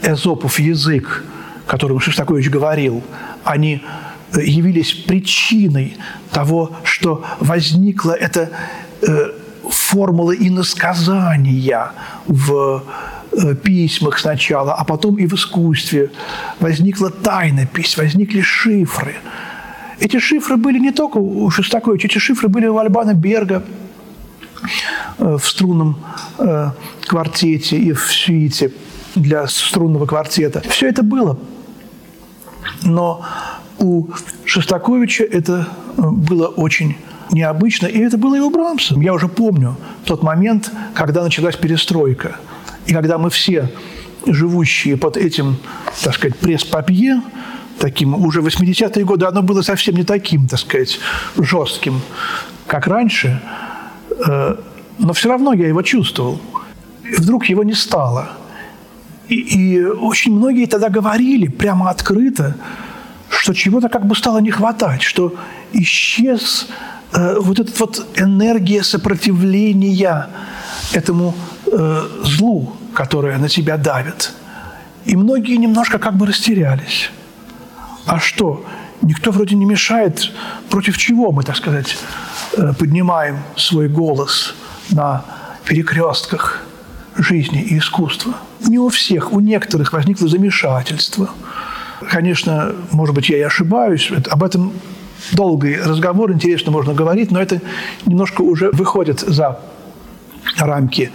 эзопов 0.01 0.59
язык, 0.59 1.23
которым 1.65 1.99
Шостакович 1.99 2.49
говорил. 2.49 3.03
Они 3.43 3.83
э, 4.33 4.43
явились 4.43 4.93
причиной 4.93 5.97
того, 6.31 6.71
что 6.83 7.23
возникла 7.39 8.11
эта 8.11 8.49
э, 9.01 9.31
формула 9.69 10.33
иносказания 10.35 11.91
в 12.27 12.83
э, 13.31 13.55
письмах 13.55 14.19
сначала, 14.19 14.73
а 14.73 14.83
потом 14.83 15.15
и 15.15 15.27
в 15.27 15.33
искусстве. 15.33 16.11
Возникла 16.59 17.09
тайнопись, 17.09 17.97
возникли 17.97 18.41
шифры. 18.41 19.15
Эти 19.99 20.19
шифры 20.19 20.57
были 20.57 20.79
не 20.79 20.91
только 20.91 21.17
у 21.17 21.49
Шостаковича, 21.49 22.07
эти 22.07 22.19
шифры 22.19 22.49
были 22.49 22.67
у 22.67 22.77
Альбана 22.77 23.13
Берга 23.13 23.63
э, 25.17 25.37
в 25.37 25.47
струнном 25.47 25.99
э, 26.37 26.71
квартете 27.07 27.77
и 27.77 27.93
в 27.93 28.11
сюите 28.13 28.71
для 29.15 29.47
струнного 29.47 30.05
квартета. 30.05 30.61
Все 30.69 30.87
это 30.87 31.03
было. 31.03 31.39
Но 32.83 33.25
у 33.79 34.07
Шостаковича 34.45 35.23
это 35.23 35.67
было 35.97 36.47
очень 36.47 36.97
необычно, 37.31 37.87
и 37.87 37.99
это 37.99 38.17
было 38.17 38.35
и 38.35 38.39
у 38.39 38.49
Брамса. 38.49 38.95
Я 38.99 39.13
уже 39.13 39.27
помню 39.27 39.75
тот 40.05 40.23
момент, 40.23 40.71
когда 40.93 41.23
началась 41.23 41.55
перестройка, 41.55 42.37
и 42.85 42.93
когда 42.93 43.17
мы 43.17 43.29
все, 43.29 43.71
живущие 44.25 44.97
под 44.97 45.17
этим, 45.17 45.57
так 46.03 46.15
сказать, 46.15 46.37
пресс-папье, 46.37 47.21
таким, 47.79 48.15
уже 48.15 48.41
80-е 48.41 49.05
годы, 49.05 49.25
оно 49.25 49.41
было 49.41 49.61
совсем 49.61 49.95
не 49.95 50.03
таким, 50.03 50.47
так 50.47 50.59
сказать, 50.59 50.99
жестким, 51.37 52.01
как 52.65 52.87
раньше, 52.87 53.41
э, 54.25 54.55
но 54.97 55.13
все 55.13 55.29
равно 55.29 55.53
я 55.53 55.67
его 55.67 55.81
чувствовал. 55.81 56.39
И 57.03 57.15
вдруг 57.15 57.45
его 57.45 57.63
не 57.63 57.73
стало. 57.73 58.29
И, 59.29 59.35
и 59.35 59.83
очень 59.85 60.33
многие 60.33 60.65
тогда 60.65 60.89
говорили 60.89 61.47
прямо 61.47 61.89
открыто, 61.89 62.55
что 63.29 63.53
чего-то 63.53 63.89
как 63.89 64.05
бы 64.05 64.15
стало 64.15 64.39
не 64.39 64.51
хватать, 64.51 65.01
что 65.01 65.35
исчез 65.73 66.67
Э, 67.13 67.39
вот 67.39 67.59
эта 67.59 67.71
вот 67.79 68.05
энергия 68.15 68.83
сопротивления 68.83 70.27
этому 70.93 71.33
э, 71.65 72.07
злу, 72.23 72.73
которое 72.93 73.37
на 73.37 73.49
тебя 73.49 73.77
давит. 73.77 74.33
И 75.05 75.15
многие 75.15 75.57
немножко 75.57 75.99
как 75.99 76.15
бы 76.17 76.25
растерялись. 76.25 77.09
А 78.05 78.19
что? 78.19 78.65
Никто 79.01 79.31
вроде 79.31 79.55
не 79.55 79.65
мешает, 79.65 80.31
против 80.69 80.97
чего 80.97 81.31
мы, 81.31 81.43
так 81.43 81.55
сказать, 81.55 81.97
э, 82.57 82.73
поднимаем 82.73 83.37
свой 83.55 83.87
голос 83.87 84.53
на 84.89 85.23
перекрестках 85.65 86.63
жизни 87.15 87.61
и 87.61 87.77
искусства. 87.77 88.33
Не 88.67 88.79
у 88.79 88.89
всех, 88.89 89.33
у 89.33 89.39
некоторых 89.39 89.93
возникло 89.93 90.27
замешательство. 90.27 91.29
Конечно, 92.09 92.75
может 92.91 93.15
быть, 93.15 93.29
я 93.29 93.37
и 93.37 93.41
ошибаюсь, 93.41 94.11
об 94.29 94.43
этом 94.43 94.73
долгий 95.33 95.77
разговор, 95.77 96.31
интересно 96.31 96.71
можно 96.71 96.93
говорить, 96.93 97.31
но 97.31 97.41
это 97.41 97.61
немножко 98.05 98.41
уже 98.41 98.69
выходит 98.71 99.19
за 99.19 99.59
рамки 100.57 101.11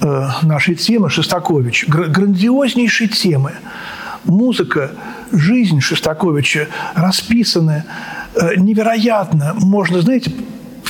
э, 0.00 0.28
нашей 0.42 0.74
темы 0.74 1.10
Шостакович. 1.10 1.86
Грандиознейшей 1.88 3.08
темы. 3.08 3.52
Музыка, 4.24 4.92
жизнь 5.32 5.80
Шостаковича 5.80 6.68
расписаны 6.94 7.84
э, 8.34 8.56
невероятно. 8.56 9.54
Можно, 9.54 10.00
знаете, 10.00 10.32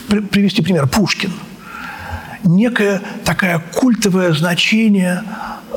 привести 0.09 0.62
пример. 0.62 0.87
Пушкин. 0.87 1.33
Некое 2.44 3.03
такое 3.25 3.62
культовое 3.75 4.33
значение 4.33 5.23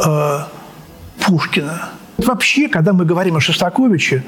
э, 0.03 0.39
Пушкина. 1.25 1.89
Вообще, 2.17 2.67
когда 2.67 2.93
мы 2.93 3.05
говорим 3.05 3.35
о 3.37 3.39
Шостаковиче, 3.39 4.23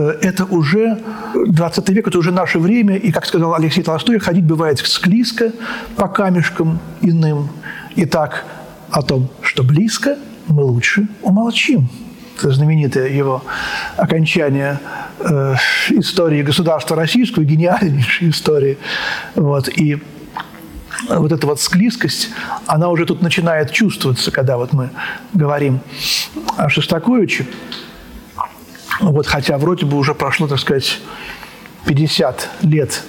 это 0.00 0.44
уже 0.44 0.98
20 1.34 1.88
век, 1.90 2.08
это 2.08 2.18
уже 2.18 2.32
наше 2.32 2.58
время, 2.58 2.96
и, 2.96 3.12
как 3.12 3.26
сказал 3.26 3.54
Алексей 3.54 3.82
Толстой, 3.82 4.18
ходить 4.18 4.44
бывает 4.44 4.78
склизко 4.78 5.52
по 5.96 6.08
камешкам 6.08 6.80
иным. 7.00 7.48
Итак, 7.96 8.44
о 8.90 9.02
том, 9.02 9.28
что 9.42 9.62
близко, 9.62 10.16
мы 10.46 10.64
лучше 10.64 11.08
умолчим. 11.22 11.88
Это 12.38 12.52
знаменитое 12.52 13.08
его 13.08 13.44
окончание 13.96 14.80
э, 15.20 15.54
истории 15.90 16.42
государства 16.42 16.96
российского, 16.96 17.44
гениальнейшей 17.44 18.30
истории. 18.30 18.78
Вот. 19.36 19.68
И 19.68 20.02
вот 21.08 21.32
эта 21.32 21.46
вот 21.46 21.60
склизкость, 21.60 22.30
она 22.66 22.88
уже 22.88 23.06
тут 23.06 23.22
начинает 23.22 23.70
чувствоваться, 23.72 24.30
когда 24.30 24.56
вот 24.56 24.72
мы 24.72 24.90
говорим 25.32 25.80
о 26.56 26.68
Шостаковиче. 26.68 27.46
Вот, 29.00 29.26
хотя 29.26 29.58
вроде 29.58 29.86
бы 29.86 29.96
уже 29.96 30.14
прошло, 30.14 30.46
так 30.46 30.58
сказать, 30.58 31.00
50 31.86 32.48
лет 32.62 33.02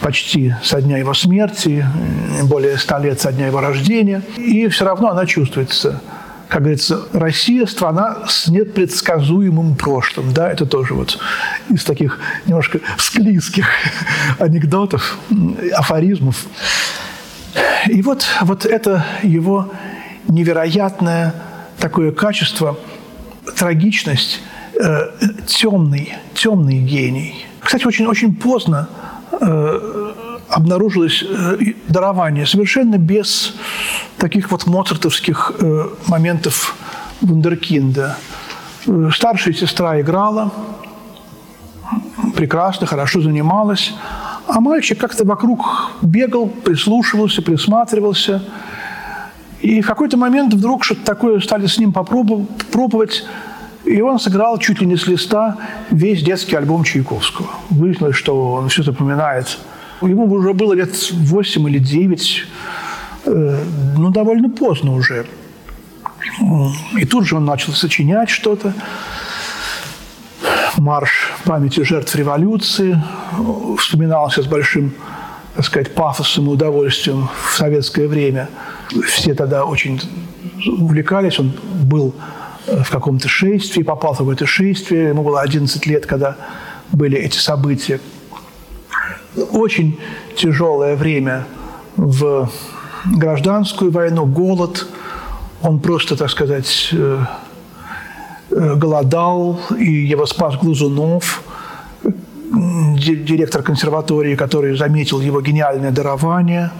почти 0.00 0.54
со 0.62 0.80
дня 0.80 0.98
его 0.98 1.12
смерти, 1.14 1.84
более 2.44 2.78
100 2.78 2.98
лет 2.98 3.20
со 3.20 3.32
дня 3.32 3.46
его 3.46 3.60
рождения, 3.60 4.22
и 4.36 4.68
все 4.68 4.84
равно 4.84 5.10
она 5.10 5.26
чувствуется. 5.26 6.00
Как 6.48 6.62
говорится, 6.62 7.02
Россия– 7.12 7.66
страна 7.66 8.26
с 8.26 8.48
непредсказуемым 8.48 9.76
прошлым. 9.76 10.32
Да, 10.32 10.50
это 10.50 10.64
тоже 10.64 10.94
вот 10.94 11.18
из 11.68 11.84
таких 11.84 12.18
немножко 12.46 12.80
склизких 12.96 13.68
анекдотов, 14.38 15.18
афоризмов. 15.74 16.46
И 17.88 18.00
вот, 18.00 18.26
вот 18.42 18.64
это 18.64 19.04
его 19.22 19.70
невероятное 20.26 21.34
такое 21.78 22.12
качество, 22.12 22.78
трагичность– 23.56 24.40
э, 24.78 25.10
темный, 25.46 26.14
темный 26.34 26.78
гений. 26.78 27.46
Кстати, 27.60 27.86
очень, 27.86 28.06
очень 28.06 28.34
поздно 28.34 28.88
э, 29.40 30.12
обнаружилось 30.48 31.22
э, 31.22 31.56
дарование, 31.88 32.46
совершенно 32.46 32.98
без 32.98 33.54
таких 34.16 34.50
вот 34.50 34.66
моцартовских 34.66 35.52
э, 35.60 35.88
моментов 36.06 36.74
вундеркинда. 37.20 38.16
Э, 38.86 39.10
старшая 39.12 39.54
сестра 39.54 40.00
играла, 40.00 40.52
прекрасно, 42.34 42.86
хорошо 42.86 43.20
занималась, 43.20 43.92
а 44.46 44.60
мальчик 44.60 44.98
как-то 44.98 45.24
вокруг 45.24 45.92
бегал, 46.02 46.48
прислушивался, 46.48 47.42
присматривался. 47.42 48.42
И 49.60 49.80
в 49.82 49.86
какой-то 49.86 50.16
момент 50.16 50.54
вдруг 50.54 50.84
что-то 50.84 51.04
такое 51.04 51.40
стали 51.40 51.66
с 51.66 51.78
ним 51.78 51.92
попробовать 51.92 53.24
и 53.88 54.02
он 54.02 54.18
сыграл 54.18 54.58
чуть 54.58 54.80
ли 54.80 54.86
не 54.86 54.96
с 54.96 55.06
листа 55.06 55.56
весь 55.90 56.22
детский 56.22 56.56
альбом 56.56 56.84
Чайковского. 56.84 57.48
Выяснилось, 57.70 58.16
что 58.16 58.52
он 58.54 58.68
все 58.68 58.82
запоминает. 58.82 59.58
Ему 60.02 60.30
уже 60.30 60.52
было 60.52 60.74
лет 60.74 60.94
8 61.10 61.68
или 61.70 61.78
9, 61.78 62.44
э, 63.24 63.64
ну, 63.96 64.10
довольно 64.10 64.50
поздно 64.50 64.94
уже. 64.94 65.26
И 66.96 67.04
тут 67.06 67.26
же 67.26 67.36
он 67.36 67.46
начал 67.46 67.72
сочинять 67.72 68.28
что-то. 68.28 68.74
Марш 70.76 71.32
памяти 71.44 71.82
жертв 71.82 72.14
революции 72.14 73.02
вспоминался 73.78 74.42
с 74.42 74.46
большим, 74.46 74.92
так 75.56 75.64
сказать, 75.64 75.94
пафосом 75.94 76.46
и 76.46 76.50
удовольствием 76.50 77.28
в 77.48 77.56
советское 77.56 78.06
время. 78.06 78.48
Все 79.06 79.34
тогда 79.34 79.64
очень 79.64 80.00
увлекались. 80.66 81.40
Он 81.40 81.52
был 81.82 82.14
в 82.68 82.90
каком-то 82.90 83.28
шествии, 83.28 83.82
попал 83.82 84.14
в 84.14 84.28
это 84.28 84.46
шествие. 84.46 85.08
Ему 85.08 85.22
было 85.22 85.40
11 85.40 85.86
лет, 85.86 86.06
когда 86.06 86.36
были 86.92 87.18
эти 87.18 87.38
события. 87.38 88.00
Очень 89.52 89.98
тяжелое 90.36 90.96
время 90.96 91.46
в 91.96 92.50
гражданскую 93.04 93.90
войну, 93.90 94.26
голод. 94.26 94.86
Он 95.62 95.80
просто, 95.80 96.16
так 96.16 96.30
сказать, 96.30 96.90
э, 96.92 97.24
э, 98.50 98.74
голодал, 98.74 99.60
и 99.76 99.90
его 99.90 100.26
спас 100.26 100.56
Глазунов. 100.56 101.42
директор 102.50 103.62
консерватории, 103.62 104.34
который 104.34 104.76
заметил 104.76 105.20
его 105.20 105.40
гениальное 105.40 105.90
дарование, 105.90 106.70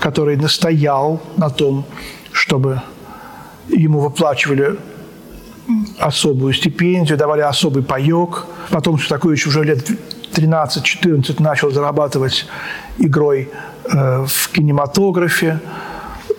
который 0.00 0.36
настоял 0.36 1.20
на 1.36 1.48
том, 1.48 1.84
чтобы 2.32 2.82
ему 3.68 4.00
выплачивали 4.00 4.76
особую 5.98 6.52
стипендию, 6.54 7.18
давали 7.18 7.42
особый 7.42 7.82
паек. 7.82 8.46
Потом 8.70 8.98
Шостакович 8.98 9.46
уже 9.46 9.64
лет 9.64 9.90
13-14 10.32 11.42
начал 11.42 11.70
зарабатывать 11.70 12.46
игрой 12.98 13.50
э, 13.84 14.24
в 14.26 14.48
кинематографе. 14.50 15.60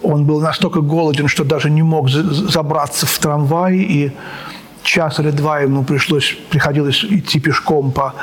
Он 0.01 0.25
был 0.25 0.41
настолько 0.41 0.81
голоден, 0.81 1.27
что 1.27 1.43
даже 1.43 1.69
не 1.69 1.83
мог 1.83 2.09
забраться 2.09 3.05
в 3.05 3.19
трамвай, 3.19 3.77
и 3.77 4.11
час 4.83 5.19
или 5.19 5.31
два 5.31 5.59
ему 5.59 5.83
пришлось, 5.83 6.37
приходилось 6.49 7.03
идти 7.03 7.39
пешком 7.39 7.91
по 7.91 8.13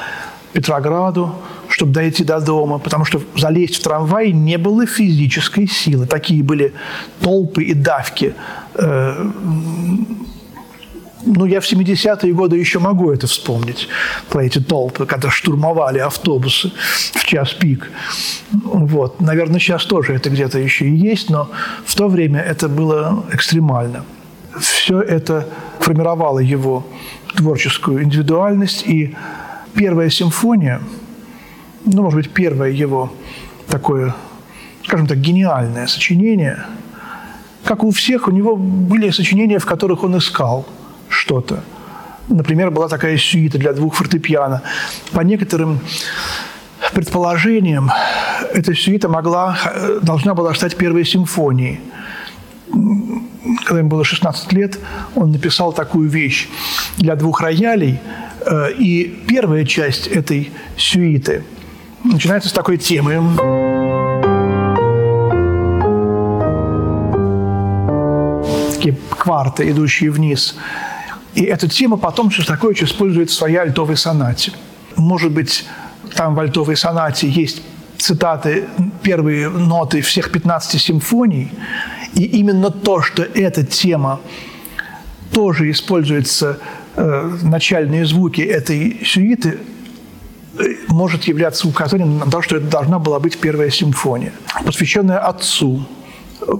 Петрограду, 0.52 1.34
чтобы 1.68 1.92
дойти 1.92 2.24
до 2.24 2.40
дома, 2.40 2.78
потому 2.78 3.04
что 3.04 3.20
залезть 3.36 3.76
в 3.76 3.82
трамвай 3.82 4.32
не 4.32 4.56
было 4.56 4.86
физической 4.86 5.68
силы. 5.68 6.06
Такие 6.06 6.42
были 6.42 6.72
толпы 7.20 7.64
и 7.64 7.74
давки. 7.74 8.34
Э, 8.74 9.30
ну, 11.24 11.46
я 11.46 11.60
в 11.60 11.64
70-е 11.64 12.32
годы 12.32 12.56
еще 12.56 12.78
могу 12.78 13.10
это 13.10 13.26
вспомнить, 13.26 13.88
про 14.28 14.44
эти 14.44 14.60
толпы, 14.60 15.06
когда 15.06 15.30
штурмовали 15.30 15.98
автобусы 15.98 16.72
в 17.14 17.24
час 17.24 17.52
пик. 17.52 17.90
Вот. 18.52 19.20
Наверное, 19.20 19.60
сейчас 19.60 19.84
тоже 19.84 20.14
это 20.14 20.30
где-то 20.30 20.58
еще 20.58 20.86
и 20.86 20.94
есть, 20.94 21.30
но 21.30 21.50
в 21.84 21.94
то 21.94 22.08
время 22.08 22.40
это 22.40 22.68
было 22.68 23.24
экстремально. 23.32 24.04
Все 24.60 25.00
это 25.00 25.48
формировало 25.80 26.38
его 26.38 26.86
творческую 27.34 28.02
индивидуальность, 28.04 28.86
и 28.86 29.14
первая 29.74 30.10
симфония, 30.10 30.80
ну, 31.84 32.02
может 32.02 32.16
быть, 32.16 32.30
первое 32.30 32.70
его 32.70 33.12
такое, 33.68 34.14
скажем 34.84 35.06
так, 35.06 35.18
гениальное 35.18 35.86
сочинение, 35.86 36.64
как 37.64 37.84
у 37.84 37.90
всех, 37.90 38.28
у 38.28 38.30
него 38.30 38.56
были 38.56 39.10
сочинения, 39.10 39.58
в 39.58 39.66
которых 39.66 40.02
он 40.02 40.16
искал 40.16 40.66
что-то. 41.28 41.62
Например, 42.28 42.70
была 42.70 42.88
такая 42.88 43.16
сюита 43.18 43.58
для 43.58 43.72
двух 43.72 43.94
фортепиано. 43.94 44.62
По 45.12 45.20
некоторым 45.20 45.80
предположениям, 46.94 47.90
эта 48.54 48.74
сюита 48.74 49.08
могла, 49.08 49.58
должна 50.02 50.34
была 50.34 50.54
стать 50.54 50.76
первой 50.76 51.04
симфонией. 51.04 51.80
Когда 53.64 53.78
ему 53.78 53.88
было 53.88 54.04
16 54.04 54.52
лет, 54.52 54.78
он 55.14 55.32
написал 55.32 55.72
такую 55.72 56.08
вещь 56.08 56.48
для 56.98 57.14
двух 57.14 57.40
роялей– 57.40 58.00
Э, 58.48 58.72
и 58.72 59.04
первая 59.26 59.64
часть 59.64 60.06
этой 60.06 60.50
сюиты 60.76 61.44
начинается 62.04 62.48
с 62.48 62.52
такой 62.52 62.78
темы. 62.78 63.20
Такие 68.74 68.96
кварты, 69.10 69.70
идущие 69.70 70.10
вниз. 70.10 70.56
И 71.38 71.42
эта 71.42 71.68
тема 71.68 71.96
потом 71.96 72.30
Шостакович 72.30 72.82
использует 72.82 73.30
в 73.30 73.34
своей 73.34 73.56
альтовой 73.56 73.96
сонате. 73.96 74.52
Может 74.96 75.32
быть, 75.32 75.64
там 76.14 76.34
в 76.34 76.40
альтовой 76.40 76.76
сонате 76.76 77.28
есть 77.28 77.62
цитаты, 77.96 78.68
первые 79.02 79.48
ноты 79.48 80.00
всех 80.02 80.30
15 80.32 80.80
симфоний, 80.80 81.50
и 82.14 82.24
именно 82.24 82.70
то, 82.70 83.02
что 83.02 83.22
эта 83.22 83.64
тема 83.64 84.20
тоже 85.32 85.70
используется 85.70 86.58
Э, 87.00 87.30
начальные 87.42 88.04
звуки 88.06 88.40
этой 88.40 89.00
сюиты 89.04 89.58
э, 90.58 90.62
может 90.88 91.24
являться 91.24 91.68
указанием 91.68 92.18
на 92.18 92.28
то, 92.28 92.42
что 92.42 92.56
это 92.56 92.66
должна 92.66 92.98
была 92.98 93.20
быть 93.20 93.38
первая 93.38 93.70
симфония, 93.70 94.32
посвященная 94.64 95.20
отцу, 95.20 95.86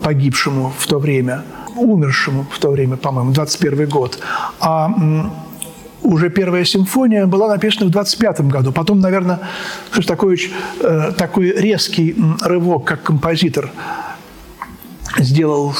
погибшему 0.01 0.73
в 0.79 0.87
то 0.87 1.01
время, 1.01 1.43
умершему 1.79 2.47
в 2.51 2.59
то 2.59 2.71
время, 2.71 2.97
по-моему, 2.97 3.33
21 3.33 3.88
год. 3.88 4.19
А 4.61 4.91
уже 6.03 6.31
первая 6.31 6.64
симфония 6.64 7.27
была 7.27 7.49
написана 7.49 7.87
в 7.87 7.91
25 7.91 8.41
году. 8.43 8.73
Потом, 8.73 9.01
наверное, 9.01 9.41
Шостакович 9.91 10.51
э, 10.81 11.12
такой 11.17 11.51
резкий 11.51 12.17
рывок, 12.43 12.85
как 12.85 13.03
композитор, 13.03 13.71
сделал 15.19 15.75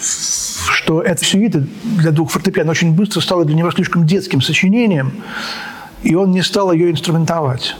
что 0.00 1.02
эта 1.02 1.24
сюита 1.24 1.64
для 1.82 2.10
двух 2.10 2.30
фортепиано 2.30 2.70
очень 2.70 2.94
быстро 2.94 3.20
стала 3.20 3.44
для 3.44 3.54
него 3.54 3.70
слишком 3.70 4.06
детским 4.06 4.40
сочинением, 4.40 5.12
и 6.02 6.14
он 6.14 6.30
не 6.30 6.42
стал 6.42 6.72
ее 6.72 6.90
инструментовать. 6.90 7.76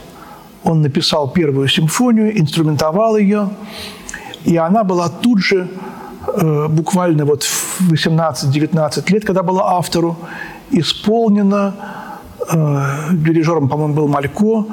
Он 0.63 0.81
написал 0.81 1.31
первую 1.31 1.67
симфонию, 1.67 2.39
инструментовал 2.39 3.17
ее, 3.17 3.49
и 4.45 4.55
она 4.57 4.83
была 4.83 5.09
тут 5.09 5.39
же, 5.39 5.67
э, 5.67 5.67
буквально 6.69 7.25
вот 7.25 7.43
в 7.43 7.91
18-19 7.91 9.11
лет, 9.11 9.25
когда 9.25 9.43
была 9.43 9.77
автору, 9.77 10.17
исполнена 10.71 11.75
э, 12.49 13.13
дирижером, 13.13 13.69
по-моему, 13.69 13.93
был 13.93 14.07
Малько, 14.07 14.65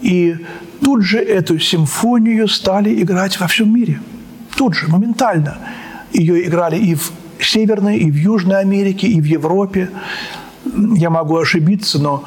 и 0.00 0.36
тут 0.82 1.02
же 1.02 1.18
эту 1.18 1.58
симфонию 1.58 2.48
стали 2.48 3.02
играть 3.02 3.38
во 3.40 3.46
всем 3.46 3.72
мире. 3.74 4.00
Тут 4.56 4.74
же, 4.74 4.88
моментально. 4.88 5.58
Ее 6.12 6.46
играли 6.46 6.76
и 6.76 6.94
в 6.94 7.12
Северной, 7.40 7.98
и 7.98 8.10
в 8.10 8.16
Южной 8.16 8.60
Америке, 8.60 9.06
и 9.06 9.20
в 9.20 9.24
Европе. 9.24 9.90
Я 10.96 11.10
могу 11.10 11.36
ошибиться, 11.36 12.00
но 12.00 12.24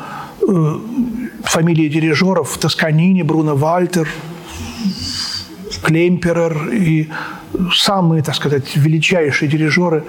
э, 0.48 0.80
фамилии 1.44 1.90
дирижеров 1.90 2.58
Тосканини, 2.58 3.24
Бруно 3.24 3.56
Вальтер, 3.56 4.08
Клемперер 5.86 6.70
и 6.70 7.10
самые, 7.72 8.24
так 8.24 8.34
сказать, 8.34 8.76
величайшие 8.76 9.48
дирижеры 9.48 10.04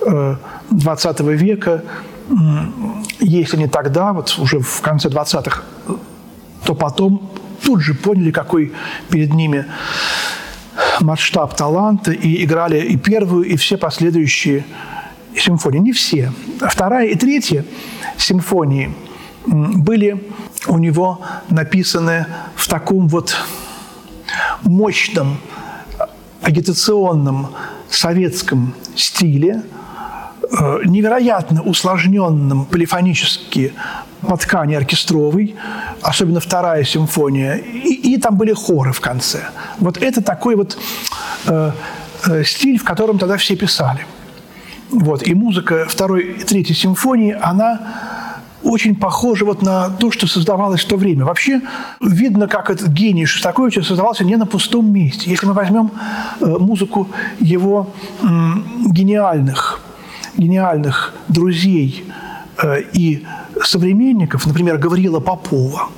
э, 0.00 0.36
20 0.70 1.20
века, 1.20 1.84
если 3.18 3.58
не 3.58 3.68
тогда, 3.68 4.14
вот 4.14 4.38
уже 4.38 4.60
в 4.60 4.80
конце 4.80 5.08
20-х, 5.08 5.62
то 6.64 6.74
потом 6.74 7.30
тут 7.62 7.82
же 7.82 7.92
поняли, 7.92 8.30
какой 8.30 8.72
перед 9.10 9.34
ними 9.34 9.66
масштаб 11.00 11.54
таланта 11.54 12.12
и 12.12 12.42
играли 12.42 12.80
и 12.80 12.96
первую, 12.96 13.44
и 13.44 13.56
все 13.56 13.76
последующие 13.76 14.64
симфонии. 15.36 15.80
Не 15.80 15.92
все. 15.92 16.32
Вторая 16.60 17.08
и 17.08 17.14
третья 17.14 17.66
симфонии 18.16 18.94
были 19.46 20.24
у 20.66 20.78
него 20.78 21.20
написаны 21.50 22.26
в 22.54 22.68
таком 22.68 23.08
вот 23.08 23.36
мощном 24.62 25.38
агитационном 26.42 27.48
советском 27.90 28.74
стиле, 28.96 29.62
э, 30.42 30.80
невероятно 30.84 31.62
усложненном 31.62 32.64
полифонически 32.64 33.72
по 34.20 34.36
ткани 34.36 34.74
оркестровой, 34.74 35.56
особенно 36.02 36.40
вторая 36.40 36.84
симфония, 36.84 37.54
и, 37.54 38.14
и 38.14 38.18
там 38.18 38.36
были 38.36 38.52
хоры 38.52 38.92
в 38.92 39.00
конце. 39.00 39.40
Вот 39.78 39.98
это 39.98 40.22
такой 40.22 40.56
вот 40.56 40.78
э, 41.46 41.72
э, 42.26 42.44
стиль, 42.44 42.78
в 42.78 42.84
котором 42.84 43.18
тогда 43.18 43.36
все 43.36 43.56
писали. 43.56 44.06
Вот. 44.90 45.26
И 45.26 45.34
музыка 45.34 45.86
второй 45.88 46.22
и 46.22 46.44
третьей 46.44 46.74
симфонии, 46.74 47.36
она 47.40 47.80
очень 48.62 48.94
похожа 48.94 49.44
вот 49.44 49.62
на 49.62 49.90
то, 49.90 50.10
что 50.10 50.26
создавалось 50.26 50.82
в 50.82 50.88
то 50.88 50.96
время. 50.96 51.24
Вообще 51.24 51.60
видно, 52.00 52.46
как 52.46 52.70
этот 52.70 52.88
гений 52.88 53.26
Шостаковича 53.26 53.82
создавался 53.82 54.24
не 54.24 54.36
на 54.36 54.46
пустом 54.46 54.92
месте. 54.92 55.30
Если 55.30 55.46
мы 55.46 55.52
возьмем 55.52 55.90
э, 56.40 56.46
музыку 56.46 57.08
его 57.40 57.92
гениальных, 58.86 59.80
гениальных 60.36 61.14
друзей 61.28 62.04
э, 62.62 62.82
и 62.92 63.24
современников, 63.62 64.46
например, 64.46 64.78
Гавриила 64.78 65.20
Попова, 65.20 65.88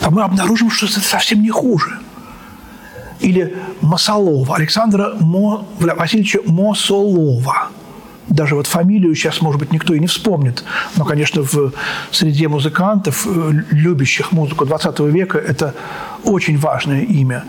то 0.00 0.10
мы 0.10 0.22
обнаружим, 0.22 0.70
что 0.70 0.86
это 0.86 1.00
совсем 1.00 1.42
не 1.42 1.50
хуже. 1.50 1.98
Или 3.20 3.56
Масолова, 3.80 4.56
Александра 4.56 5.14
Мо, 5.20 5.66
Васильевича 5.80 6.40
Мосолова. 6.46 7.68
Даже 8.28 8.54
вот 8.54 8.66
фамилию 8.66 9.14
сейчас, 9.14 9.40
может 9.40 9.60
быть, 9.60 9.72
никто 9.72 9.94
и 9.94 10.00
не 10.00 10.06
вспомнит. 10.06 10.64
Но, 10.96 11.04
конечно, 11.04 11.42
в 11.42 11.72
среде 12.10 12.48
музыкантов, 12.48 13.26
э, 13.26 13.52
любящих 13.70 14.32
музыку 14.32 14.66
20 14.66 15.00
века, 15.08 15.38
это 15.38 15.74
очень 16.24 16.58
важное 16.58 17.02
имя. 17.02 17.44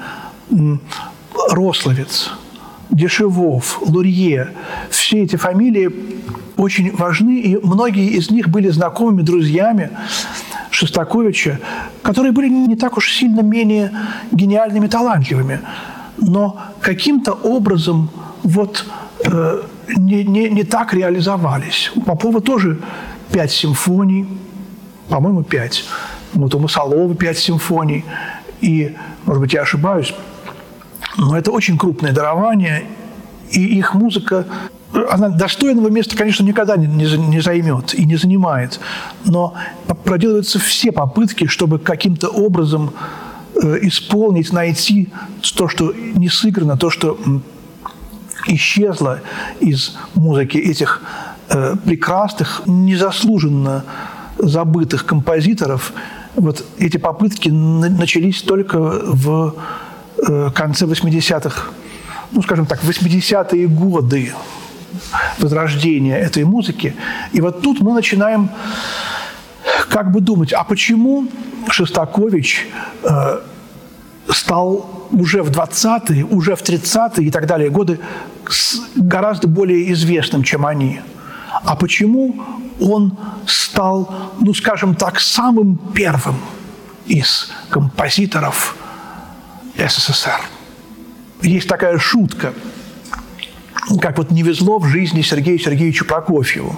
Рословец, 1.51 2.31
Дешевов, 2.89 3.79
Лурье. 3.81 4.49
Все 4.89 5.23
эти 5.23 5.35
фамилии 5.35 5.91
очень 6.57 6.95
важны, 6.95 7.39
и 7.39 7.57
многие 7.57 8.07
из 8.07 8.31
них 8.31 8.49
были 8.49 8.69
знакомыми, 8.69 9.21
друзьями 9.21 9.91
Шостаковича, 10.71 11.59
которые 12.01 12.31
были 12.31 12.49
не 12.49 12.75
так 12.75 12.97
уж 12.97 13.13
сильно 13.13 13.41
менее 13.41 13.91
гениальными, 14.31 14.87
талантливыми, 14.87 15.61
но 16.17 16.59
каким-то 16.81 17.33
образом 17.33 18.09
вот 18.43 18.85
э, 19.25 19.61
не, 19.95 20.23
не, 20.23 20.49
не 20.49 20.63
так 20.63 20.93
реализовались. 20.93 21.91
У 21.95 22.01
Попова 22.01 22.41
тоже 22.41 22.79
пять 23.31 23.51
симфоний, 23.51 24.27
по-моему, 25.07 25.43
пять. 25.43 25.85
Вот 26.33 26.53
у 26.55 26.59
Масолова 26.59 27.13
пять 27.15 27.37
симфоний. 27.37 28.05
И, 28.61 28.95
может 29.25 29.41
быть, 29.41 29.53
я 29.53 29.61
ошибаюсь, 29.61 30.13
но 31.17 31.37
это 31.37 31.51
очень 31.51 31.77
крупное 31.77 32.11
дарование, 32.11 32.85
и 33.51 33.61
их 33.77 33.93
музыка 33.93 34.45
она 35.09 35.29
достойного 35.29 35.89
места, 35.89 36.17
конечно, 36.17 36.43
никогда 36.43 36.75
не, 36.75 36.87
не 36.87 37.41
займет 37.41 37.93
и 37.93 38.05
не 38.05 38.15
занимает, 38.15 38.79
но 39.23 39.53
проделываются 40.03 40.59
все 40.59 40.91
попытки, 40.91 41.45
чтобы 41.45 41.77
каким-то 41.77 42.29
образом 42.29 42.91
э, 43.55 43.77
исполнить, 43.83 44.51
найти 44.51 45.09
то, 45.55 45.67
что 45.67 45.93
не 45.93 46.27
сыграно, 46.27 46.75
то, 46.75 46.89
что 46.89 47.19
исчезло 48.55 49.21
из 49.59 49.97
музыки 50.15 50.57
этих 50.57 51.01
э, 51.49 51.75
прекрасных, 51.85 52.61
незаслуженно 52.65 53.83
забытых 54.37 55.05
композиторов. 55.05 55.93
Вот 56.35 56.63
эти 56.77 56.97
попытки 56.97 57.49
начались 57.49 58.41
только 58.41 58.77
в 58.79 59.55
э, 60.17 60.49
конце 60.53 60.85
80-х, 60.85 61.69
ну, 62.31 62.41
скажем 62.41 62.65
так, 62.65 62.83
80-е 62.83 63.67
годы 63.67 64.33
возрождения 65.39 66.17
этой 66.17 66.43
музыки. 66.43 66.95
И 67.31 67.41
вот 67.41 67.61
тут 67.61 67.81
мы 67.81 67.93
начинаем 67.93 68.49
как 69.89 70.11
бы 70.11 70.21
думать, 70.21 70.53
а 70.53 70.63
почему 70.63 71.27
Шостакович 71.69 72.67
э, 73.03 73.39
стал 74.29 74.98
уже 75.11 75.43
в 75.43 75.49
20-е, 75.49 76.25
уже 76.25 76.55
в 76.55 76.61
30-е 76.61 77.27
и 77.27 77.31
так 77.31 77.45
далее 77.45 77.69
годы 77.69 77.99
гораздо 78.95 79.47
более 79.47 79.91
известным, 79.91 80.43
чем 80.43 80.65
они. 80.65 81.01
А 81.63 81.75
почему 81.75 82.41
он 82.79 83.17
стал, 83.45 84.31
ну, 84.39 84.53
скажем 84.53 84.95
так, 84.95 85.19
самым 85.19 85.77
первым 85.93 86.35
из 87.05 87.51
композиторов 87.69 88.75
СССР? 89.77 90.41
Есть 91.41 91.67
такая 91.67 91.97
шутка, 91.97 92.53
как 94.01 94.17
вот 94.17 94.31
не 94.31 94.43
везло 94.43 94.79
в 94.79 94.87
жизни 94.87 95.21
Сергею 95.21 95.59
Сергеевичу 95.59 96.05
Прокофьеву 96.05 96.75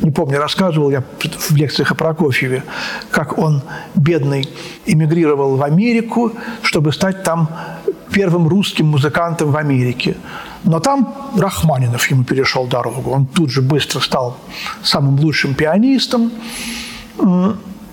не 0.00 0.10
помню, 0.10 0.38
рассказывал 0.38 0.90
я 0.90 1.02
в 1.20 1.56
лекциях 1.56 1.92
о 1.92 1.94
Прокофьеве, 1.94 2.62
как 3.10 3.38
он, 3.38 3.62
бедный, 3.94 4.48
эмигрировал 4.86 5.56
в 5.56 5.62
Америку, 5.62 6.32
чтобы 6.62 6.92
стать 6.92 7.22
там 7.22 7.48
первым 8.12 8.48
русским 8.48 8.86
музыкантом 8.86 9.50
в 9.50 9.56
Америке. 9.56 10.16
Но 10.64 10.80
там 10.80 11.14
Рахманинов 11.36 12.06
ему 12.10 12.24
перешел 12.24 12.66
дорогу. 12.66 13.10
Он 13.10 13.26
тут 13.26 13.50
же 13.50 13.62
быстро 13.62 14.00
стал 14.00 14.36
самым 14.82 15.18
лучшим 15.18 15.54
пианистом. 15.54 16.30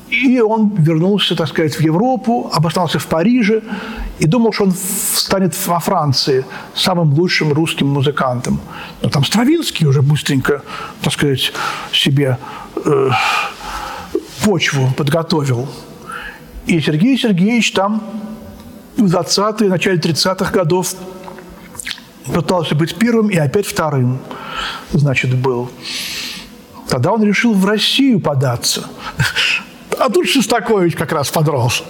И 0.09 0.41
он 0.41 0.69
вернулся, 0.75 1.35
так 1.35 1.47
сказать, 1.47 1.75
в 1.75 1.81
Европу, 1.81 2.49
обосновался 2.51 2.97
в 2.97 3.05
Париже 3.05 3.61
и 4.17 4.25
думал, 4.25 4.53
что 4.53 4.63
он 4.63 4.71
станет 4.71 5.55
во 5.67 5.79
Франции 5.79 6.45
самым 6.73 7.13
лучшим 7.13 7.53
русским 7.53 7.87
музыкантом. 7.87 8.59
Но 9.01 9.09
там 9.09 9.23
Стравинский 9.23 9.87
уже 9.87 10.01
быстренько, 10.01 10.63
так 11.01 11.13
сказать, 11.13 11.53
себе 11.93 12.37
э, 12.85 13.09
почву 14.43 14.91
подготовил. 14.97 15.67
И 16.65 16.81
Сергей 16.81 17.17
Сергеевич 17.17 17.71
там 17.73 18.01
в 18.97 19.05
20-е, 19.05 19.69
начале 19.69 19.97
30-х 19.97 20.51
годов 20.51 20.95
пытался 22.33 22.75
быть 22.75 22.95
первым 22.95 23.29
и 23.29 23.37
опять 23.37 23.67
вторым, 23.67 24.19
значит, 24.91 25.35
был. 25.35 25.69
Тогда 26.87 27.11
он 27.11 27.23
решил 27.23 27.53
в 27.53 27.65
Россию 27.65 28.19
податься. 28.19 28.89
А 29.99 30.09
тут 30.09 30.29
Шостакович 30.29 30.95
как 30.95 31.11
раз 31.11 31.29
подрос. 31.29 31.83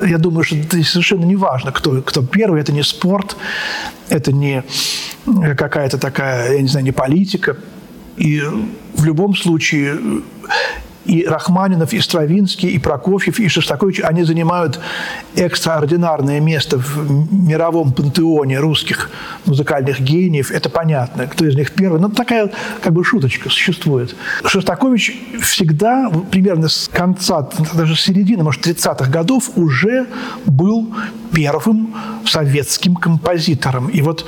Я 0.00 0.18
думаю, 0.18 0.44
что 0.44 0.56
это 0.56 0.82
совершенно 0.84 1.24
не 1.24 1.34
важно, 1.34 1.72
кто, 1.72 2.00
кто 2.00 2.22
первый. 2.22 2.60
Это 2.60 2.72
не 2.72 2.84
спорт, 2.84 3.36
это 4.08 4.32
не 4.32 4.62
какая-то 5.56 5.98
такая, 5.98 6.54
я 6.54 6.62
не 6.62 6.68
знаю, 6.68 6.84
не 6.84 6.92
политика. 6.92 7.56
И 8.16 8.40
в 8.94 9.04
любом 9.04 9.34
случае 9.34 9.98
и 11.06 11.26
Рахманинов, 11.26 11.92
и 11.92 12.00
Стравинский, 12.00 12.68
и 12.70 12.78
Прокофьев, 12.78 13.38
и 13.38 13.48
Шостакович, 13.48 14.00
они 14.00 14.24
занимают 14.24 14.80
экстраординарное 15.34 16.40
место 16.40 16.78
в 16.78 17.32
мировом 17.32 17.92
пантеоне 17.92 18.58
русских 18.58 19.10
музыкальных 19.44 20.00
гениев. 20.00 20.50
Это 20.50 20.68
понятно, 20.68 21.26
кто 21.26 21.46
из 21.46 21.56
них 21.56 21.72
первый. 21.72 22.00
Но 22.00 22.08
такая 22.08 22.50
как 22.82 22.92
бы 22.92 23.04
шуточка 23.04 23.50
существует. 23.50 24.16
Шостакович 24.44 25.16
всегда, 25.40 26.10
примерно 26.30 26.68
с 26.68 26.88
конца, 26.92 27.48
даже 27.74 27.96
с 27.96 28.00
середины, 28.00 28.42
может, 28.42 28.66
30-х 28.66 29.10
годов 29.10 29.50
уже 29.56 30.06
был 30.46 30.94
первым 31.32 31.94
советским 32.24 32.96
композитором. 32.96 33.88
И 33.88 34.00
вот 34.02 34.26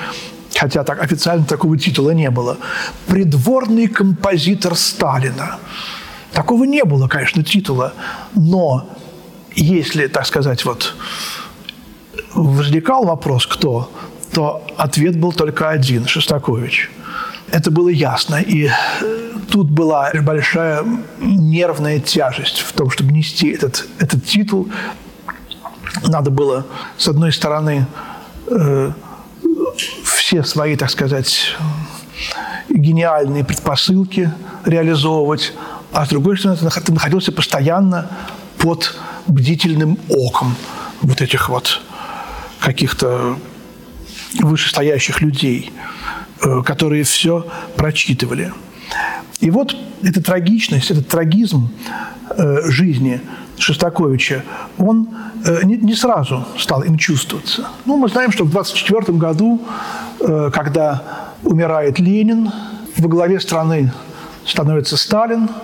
хотя 0.58 0.84
так 0.84 1.02
официально 1.02 1.44
такого 1.44 1.78
титула 1.78 2.10
не 2.10 2.30
было, 2.30 2.58
придворный 3.06 3.88
композитор 3.88 4.74
Сталина. 4.74 5.58
Такого 6.38 6.62
не 6.62 6.84
было, 6.84 7.08
конечно, 7.08 7.42
титула, 7.42 7.94
но 8.36 8.88
если, 9.56 10.06
так 10.06 10.24
сказать, 10.24 10.64
вот 10.64 10.94
возникал 12.32 13.04
вопрос, 13.06 13.44
кто, 13.44 13.90
то 14.32 14.64
ответ 14.76 15.18
был 15.18 15.32
только 15.32 15.68
один– 15.68 16.06
Шостакович. 16.06 16.92
Это 17.50 17.72
было 17.72 17.88
ясно. 17.88 18.36
И 18.36 18.70
тут 19.50 19.68
была 19.68 20.12
большая 20.22 20.84
нервная 21.18 21.98
тяжесть 21.98 22.60
в 22.60 22.72
том, 22.72 22.88
чтобы 22.88 23.10
нести 23.10 23.48
этот, 23.48 23.88
этот 23.98 24.24
титул. 24.24 24.68
Надо 26.06 26.30
было, 26.30 26.66
с 26.96 27.08
одной 27.08 27.32
стороны, 27.32 27.84
э, 28.46 28.92
все 30.04 30.44
свои, 30.44 30.76
так 30.76 30.90
сказать, 30.90 31.56
гениальные 32.68 33.42
предпосылки 33.42 34.30
реализовывать, 34.64 35.52
а 35.92 36.04
с 36.04 36.08
другой 36.10 36.38
стороны, 36.38 36.58
ты 36.58 36.92
находился 36.92 37.32
постоянно 37.32 38.10
под 38.58 38.94
бдительным 39.26 39.98
оком 40.08 40.54
вот 41.02 41.20
этих 41.20 41.48
вот 41.48 41.80
каких-то 42.60 43.38
вышестоящих 44.40 45.20
людей, 45.20 45.72
э, 46.42 46.62
которые 46.62 47.04
все 47.04 47.46
прочитывали. 47.76 48.52
И 49.40 49.50
вот 49.50 49.74
эта 50.02 50.22
трагичность, 50.22 50.90
этот 50.90 51.08
трагизм 51.08 51.70
э, 52.30 52.70
жизни 52.70 53.20
Шостаковича, 53.58 54.44
он 54.76 55.08
э, 55.44 55.62
не 55.64 55.94
сразу 55.94 56.46
стал 56.58 56.82
им 56.82 56.98
чувствоваться. 56.98 57.68
Ну, 57.86 57.96
мы 57.96 58.08
знаем, 58.08 58.32
что 58.32 58.44
в 58.44 58.48
1924 58.48 59.18
году, 59.18 59.62
когда 60.52 61.02
умирает 61.44 62.00
Ленин, 62.00 62.50
во 62.96 63.08
главе 63.08 63.40
страны 63.40 63.92
становится 64.44 64.96
Сталин– 64.96 65.48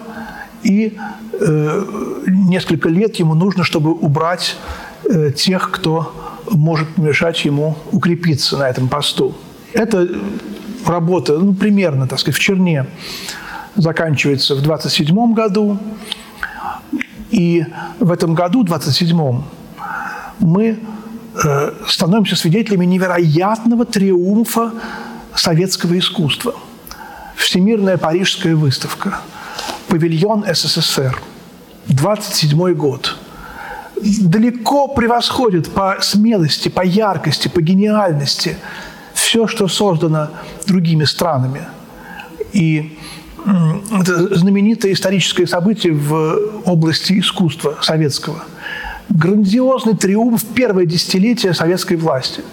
и 0.64 0.96
э, 1.32 1.84
несколько 2.26 2.88
лет 2.88 3.16
ему 3.16 3.34
нужно, 3.34 3.62
чтобы 3.64 3.92
убрать 3.92 4.56
э, 5.08 5.30
тех, 5.30 5.70
кто 5.70 6.12
может 6.50 6.98
мешать 6.98 7.44
ему 7.44 7.76
укрепиться 7.92 8.56
на 8.56 8.68
этом 8.68 8.88
посту. 8.88 9.34
Эта 9.72 10.08
работа, 10.86 11.38
ну, 11.38 11.54
примерно, 11.54 12.08
так 12.08 12.18
сказать, 12.18 12.36
в 12.36 12.40
черне 12.40 12.86
заканчивается 13.76 14.54
в 14.54 14.62
27 14.62 15.34
году. 15.34 15.78
И 17.30 17.64
в 17.98 18.10
этом 18.10 18.34
году, 18.34 18.64
27-м, 18.64 19.44
мы 20.38 20.78
э, 21.44 21.72
становимся 21.86 22.36
свидетелями 22.36 22.86
невероятного 22.86 23.84
триумфа 23.84 24.72
советского 25.34 25.98
искусства. 25.98 26.54
Всемирная 27.34 27.98
Парижская 27.98 28.56
выставка– 28.56 29.20
павильон 29.94 30.44
СССР, 30.52 31.16
27 31.86 32.74
год, 32.74 33.16
далеко 33.96 34.88
превосходит 34.88 35.70
по 35.70 35.98
смелости, 36.00 36.68
по 36.68 36.84
яркости, 36.84 37.46
по 37.46 37.60
гениальности 37.60 38.56
все, 39.12 39.46
что 39.46 39.68
создано 39.68 40.30
другими 40.66 41.04
странами. 41.04 41.62
И 42.52 42.98
это 43.92 44.36
знаменитое 44.36 44.92
историческое 44.92 45.46
событие 45.46 45.92
в 45.92 46.62
области 46.64 47.20
искусства 47.20 47.78
советского. 47.80 48.42
Грандиозный 49.10 49.96
триумф 49.96 50.44
первое 50.54 50.86
десятилетие 50.86 51.54
советской 51.54 51.96
власти– 51.96 52.42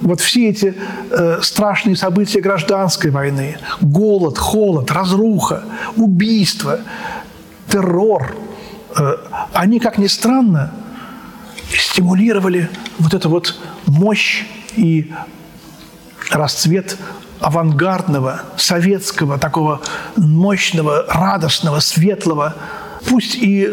вот 0.00 0.20
все 0.20 0.50
эти 0.50 0.74
э, 1.10 1.38
страшные 1.42 1.96
события 1.96 2.40
гражданской 2.40 3.10
войны, 3.10 3.58
голод, 3.80 4.38
холод, 4.38 4.90
разруха, 4.90 5.64
убийство, 5.96 6.80
террор, 7.68 8.36
э, 8.96 9.16
они, 9.52 9.80
как 9.80 9.98
ни 9.98 10.06
странно, 10.06 10.72
стимулировали 11.70 12.70
вот 12.98 13.14
эту 13.14 13.28
вот 13.30 13.58
мощь 13.86 14.44
и 14.76 15.12
расцвет 16.30 16.96
авангардного, 17.40 18.42
советского, 18.56 19.38
такого 19.38 19.80
мощного, 20.16 21.04
радостного, 21.08 21.80
светлого, 21.80 22.54
пусть 23.08 23.34
и 23.36 23.70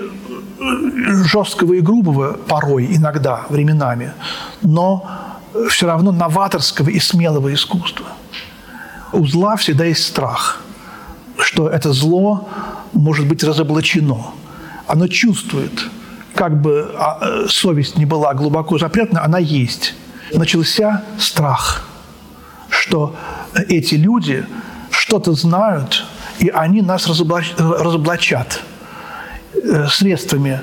жесткого 0.60 1.74
и 1.74 1.82
грубого 1.82 2.34
порой, 2.34 2.88
иногда, 2.96 3.46
временами, 3.50 4.14
но 4.62 5.23
все 5.70 5.88
равно 5.88 6.12
новаторского 6.12 6.90
и 6.90 7.00
смелого 7.00 7.54
искусства. 7.54 8.08
У 9.12 9.26
зла 9.28 9.56
всегда 9.56 9.86
есть 9.86 10.06
страх, 10.06 10.62
что 11.38 11.70
это 11.70 11.94
зло 11.94 12.50
может 12.94 13.28
быть 13.28 13.44
разоблачено. 13.44 14.28
Оно 14.88 15.08
чувствует, 15.08 15.90
как 16.36 16.62
бы 16.62 16.92
а, 16.98 17.20
э, 17.22 17.46
совесть 17.48 17.98
не 17.98 18.06
была 18.06 18.34
глубоко 18.34 18.78
запрятана, 18.78 19.24
она 19.24 19.38
есть. 19.38 19.96
Начался 20.34 21.04
страх, 21.20 21.88
что 22.70 23.16
эти 23.68 23.96
люди 23.96 24.46
что-то 24.90 25.34
знают, 25.34 26.06
и 26.40 26.50
они 26.50 26.82
нас 26.82 27.08
разоблач... 27.08 27.54
разоблачат 27.58 28.62
э, 29.54 29.88
средствами 29.88 30.62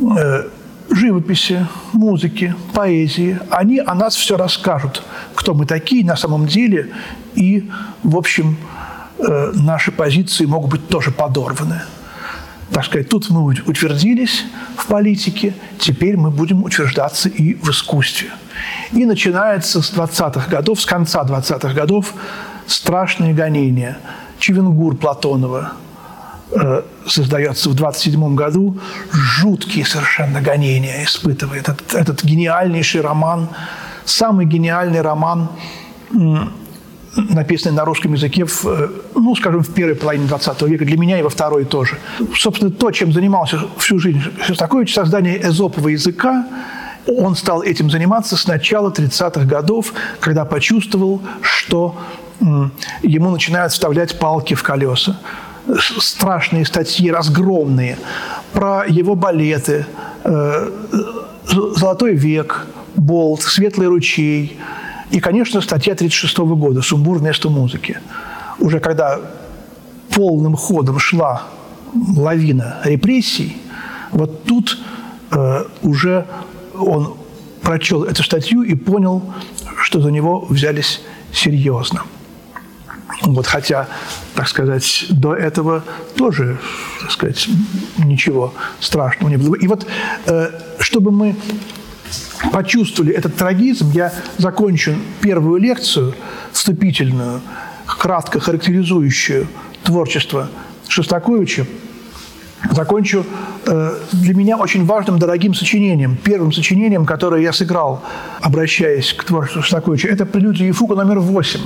э, 0.00 0.48
живописи, 0.90 1.66
музыки, 1.92 2.54
поэзии. 2.72 3.38
Они 3.50 3.78
о 3.78 3.94
нас 3.94 4.16
все 4.16 4.36
расскажут, 4.36 5.02
кто 5.34 5.54
мы 5.54 5.66
такие 5.66 6.04
на 6.04 6.16
самом 6.16 6.46
деле, 6.46 6.90
и, 7.34 7.68
в 8.02 8.16
общем, 8.16 8.56
э, 9.18 9.52
наши 9.54 9.92
позиции 9.92 10.44
могут 10.46 10.70
быть 10.70 10.88
тоже 10.88 11.10
подорваны. 11.10 11.82
Так 12.72 12.84
сказать, 12.86 13.08
тут 13.08 13.30
мы 13.30 13.44
утвердились 13.44 14.44
в 14.76 14.86
политике, 14.86 15.54
теперь 15.78 16.16
мы 16.16 16.30
будем 16.30 16.64
утверждаться 16.64 17.28
и 17.28 17.54
в 17.54 17.70
искусстве. 17.70 18.30
И 18.92 19.04
начинается 19.04 19.82
с 19.82 19.92
20-х 19.92 20.48
годов, 20.48 20.80
с 20.80 20.86
конца 20.86 21.22
20-х 21.22 21.72
годов 21.74 22.14
страшные 22.66 23.34
гонения. 23.34 23.98
Чевенгур 24.38 24.96
Платонова– 24.96 25.72
создается 27.06 27.68
в 27.68 27.74
27 27.74 28.34
году, 28.34 28.78
жуткие 29.12 29.84
совершенно 29.84 30.40
гонения 30.40 31.04
испытывает. 31.04 31.68
Этот, 31.68 31.94
этот 31.94 32.24
гениальнейший 32.24 33.00
роман, 33.00 33.48
самый 34.04 34.46
гениальный 34.46 35.00
роман, 35.00 35.48
написанный 37.16 37.76
на 37.76 37.84
русском 37.84 38.12
языке, 38.12 38.44
в, 38.44 38.64
э, 38.66 38.88
ну, 39.14 39.34
скажем, 39.36 39.62
в 39.62 39.72
первой 39.72 39.94
половине 39.94 40.26
20 40.26 40.62
века, 40.62 40.84
для 40.84 40.96
меня 40.96 41.18
и 41.18 41.22
во 41.22 41.30
второй 41.30 41.64
тоже. 41.64 41.98
Собственно, 42.36 42.70
то, 42.70 42.90
чем 42.90 43.12
занимался 43.12 43.60
всю 43.78 43.98
жизнь 43.98 44.22
Шостакович, 44.44 44.94
создание 44.94 45.40
эзопового 45.40 45.88
языка, 45.88 46.46
он 47.06 47.36
стал 47.36 47.62
этим 47.62 47.90
заниматься 47.90 48.36
с 48.36 48.46
начала 48.46 48.90
30-х 48.90 49.44
годов, 49.44 49.92
когда 50.20 50.44
почувствовал, 50.44 51.20
что 51.42 51.96
ему 53.02 53.30
начинают 53.30 53.72
вставлять 53.72 54.18
палки 54.18 54.54
в 54.54 54.62
колеса 54.62 55.16
страшные 55.78 56.64
статьи, 56.64 57.10
разгромные, 57.10 57.98
про 58.52 58.84
его 58.86 59.14
балеты, 59.14 59.86
э, 60.24 60.70
«Золотой 61.76 62.14
век», 62.14 62.66
«Болт», 62.96 63.42
«Светлый 63.42 63.88
ручей». 63.88 64.58
И, 65.10 65.20
конечно, 65.20 65.60
статья 65.60 65.94
1936 65.94 66.38
года 66.56 66.82
«Сумбур 66.82 67.18
вместо 67.18 67.48
музыки». 67.48 67.98
Уже 68.58 68.80
когда 68.80 69.20
полным 70.14 70.56
ходом 70.56 70.98
шла 70.98 71.42
лавина 72.16 72.76
репрессий, 72.84 73.56
вот 74.12 74.44
тут 74.44 74.78
э, 75.30 75.64
уже 75.82 76.26
он 76.74 77.14
прочел 77.62 78.04
эту 78.04 78.22
статью 78.22 78.62
и 78.62 78.74
понял, 78.74 79.22
что 79.82 80.00
за 80.00 80.10
него 80.10 80.46
взялись 80.48 81.00
серьезно. 81.32 82.02
Вот, 83.22 83.46
хотя, 83.46 83.88
так 84.34 84.48
сказать, 84.48 85.06
до 85.10 85.34
этого 85.34 85.84
тоже, 86.16 86.58
так 87.00 87.10
сказать, 87.10 87.48
ничего 87.98 88.54
страшного 88.80 89.30
не 89.30 89.36
было. 89.36 89.54
И 89.54 89.66
вот, 89.66 89.86
э, 90.26 90.50
чтобы 90.78 91.10
мы 91.10 91.36
почувствовали 92.52 93.14
этот 93.14 93.36
трагизм, 93.36 93.90
я 93.92 94.12
закончу 94.38 94.94
первую 95.20 95.60
лекцию, 95.60 96.14
вступительную, 96.52 97.40
кратко 97.86 98.40
характеризующую 98.40 99.46
творчество 99.82 100.48
Шостаковича, 100.88 101.66
закончу 102.70 103.26
э, 103.66 103.98
для 104.12 104.34
меня 104.34 104.56
очень 104.56 104.84
важным, 104.86 105.18
дорогим 105.18 105.54
сочинением. 105.54 106.16
Первым 106.16 106.52
сочинением, 106.52 107.04
которое 107.04 107.42
я 107.42 107.52
сыграл, 107.52 108.02
обращаясь 108.40 109.12
к 109.12 109.24
творчеству 109.24 109.62
Шостаковича, 109.62 110.08
это 110.08 110.24
прелюдия 110.24 110.68
и 110.68 110.72
фуга 110.72 110.94
номер 110.94 111.20
восемь 111.20 111.60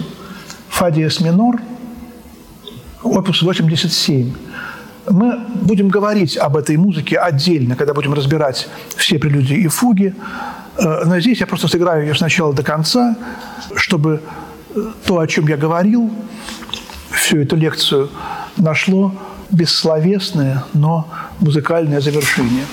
фа 0.69 0.91
диез 0.91 1.21
минор, 1.21 1.61
опус 3.03 3.43
87. 3.43 4.33
Мы 5.11 5.39
будем 5.55 5.89
говорить 5.89 6.37
об 6.37 6.57
этой 6.57 6.77
музыке 6.77 7.17
отдельно, 7.17 7.77
когда 7.77 7.95
будем 7.95 8.13
разбирать 8.13 8.69
все 8.97 9.19
прелюдии 9.19 9.57
и 9.57 9.69
фуги. 9.69 10.15
Э, 10.77 11.05
но 11.07 11.19
здесь 11.21 11.41
я 11.41 11.47
просто 11.47 11.69
сыграю 11.69 12.07
ее 12.07 12.15
сначала 12.15 12.53
до 12.53 12.63
конца, 12.63 13.17
чтобы 13.75 14.21
э, 14.75 14.81
то, 15.07 15.19
о 15.19 15.27
чем 15.27 15.49
я 15.49 15.57
говорил, 15.57 16.11
всю 17.11 17.39
эту 17.39 17.57
лекцию 17.57 18.11
нашло 18.57 19.15
бессловесное, 19.51 20.65
но 20.75 21.09
музыкальное 21.41 22.01
завершение. 22.01 22.65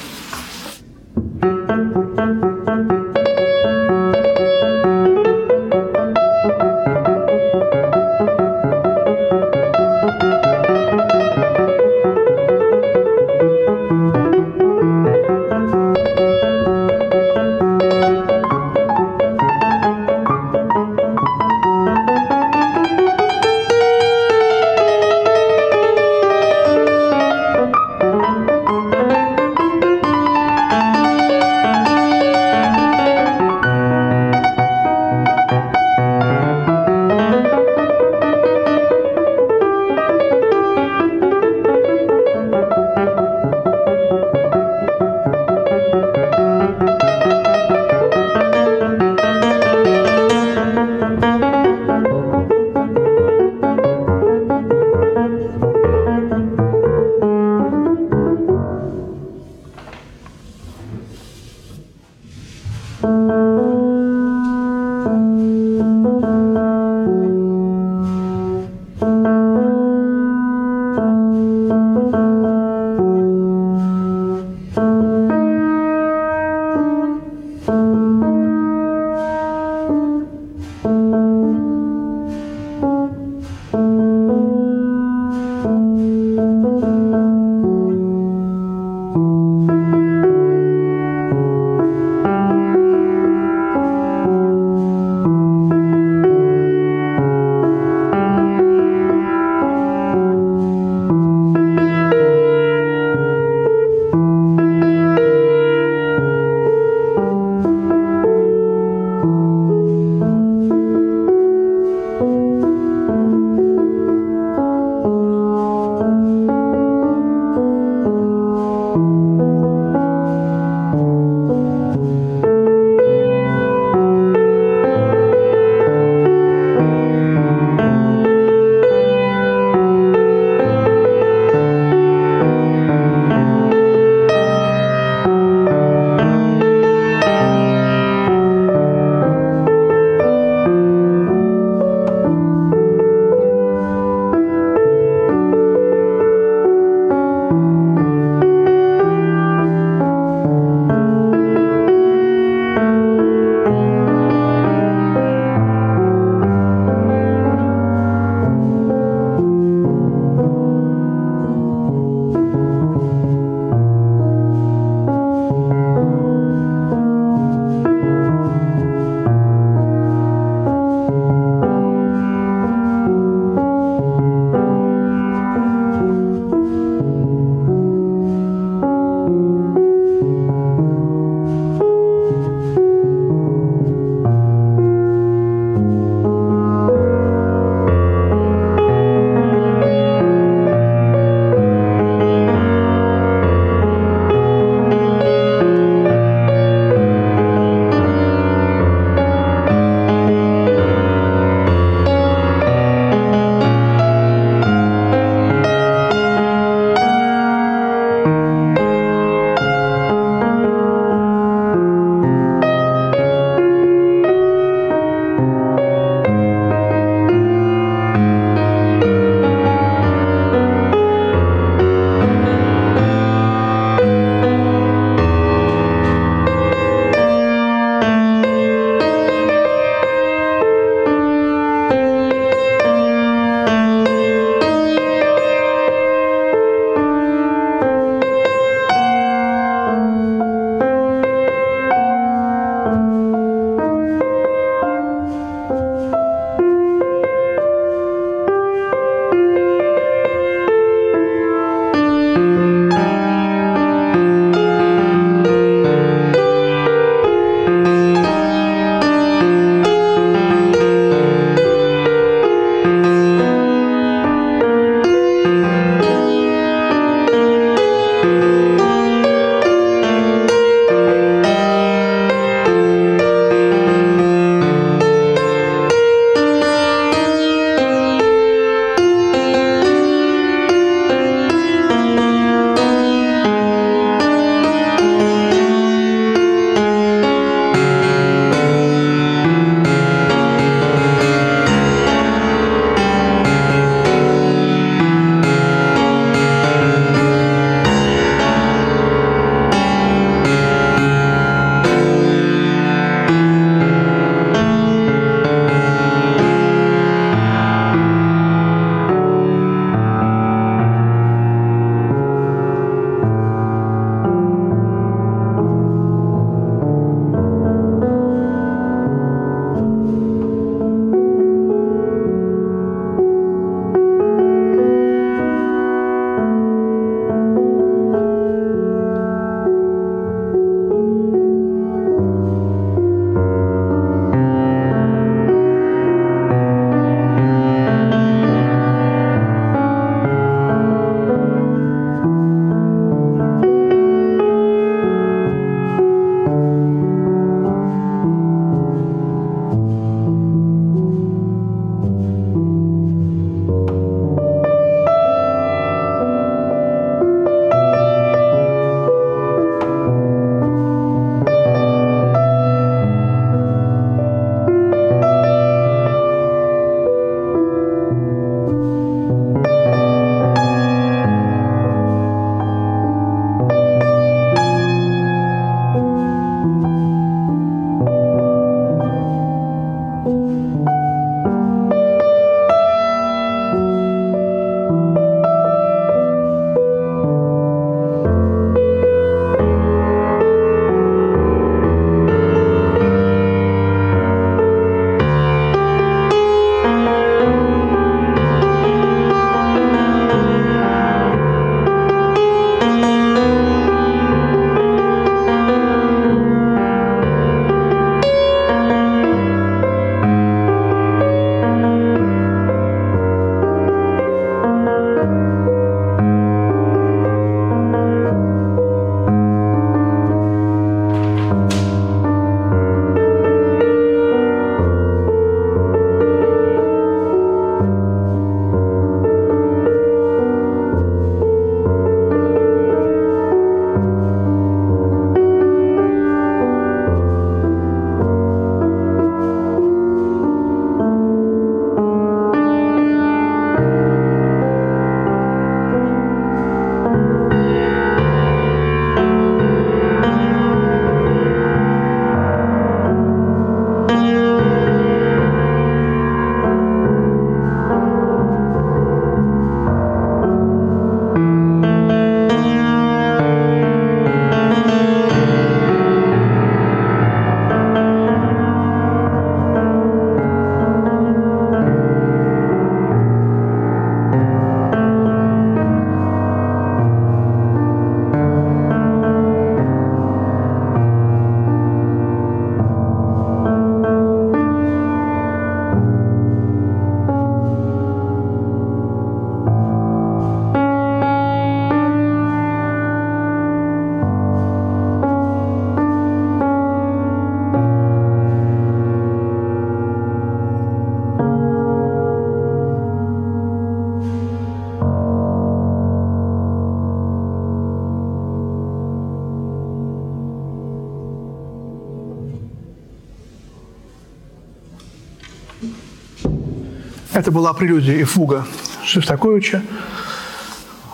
Это 517.46 517.52
была 517.52 517.73
прелюдия 517.73 518.15
и 518.15 518.23
фуга 518.23 518.65
Шостаковича, 519.04 519.83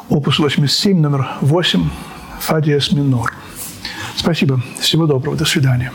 опус 0.07 0.39
87, 0.39 0.97
номер 0.97 1.27
8, 1.41 1.89
фа 2.39 2.61
диез 2.61 2.93
минор. 2.93 3.33
Спасибо. 4.15 4.61
Всего 4.79 5.07
доброго. 5.07 5.35
До 5.35 5.43
свидания. 5.43 5.91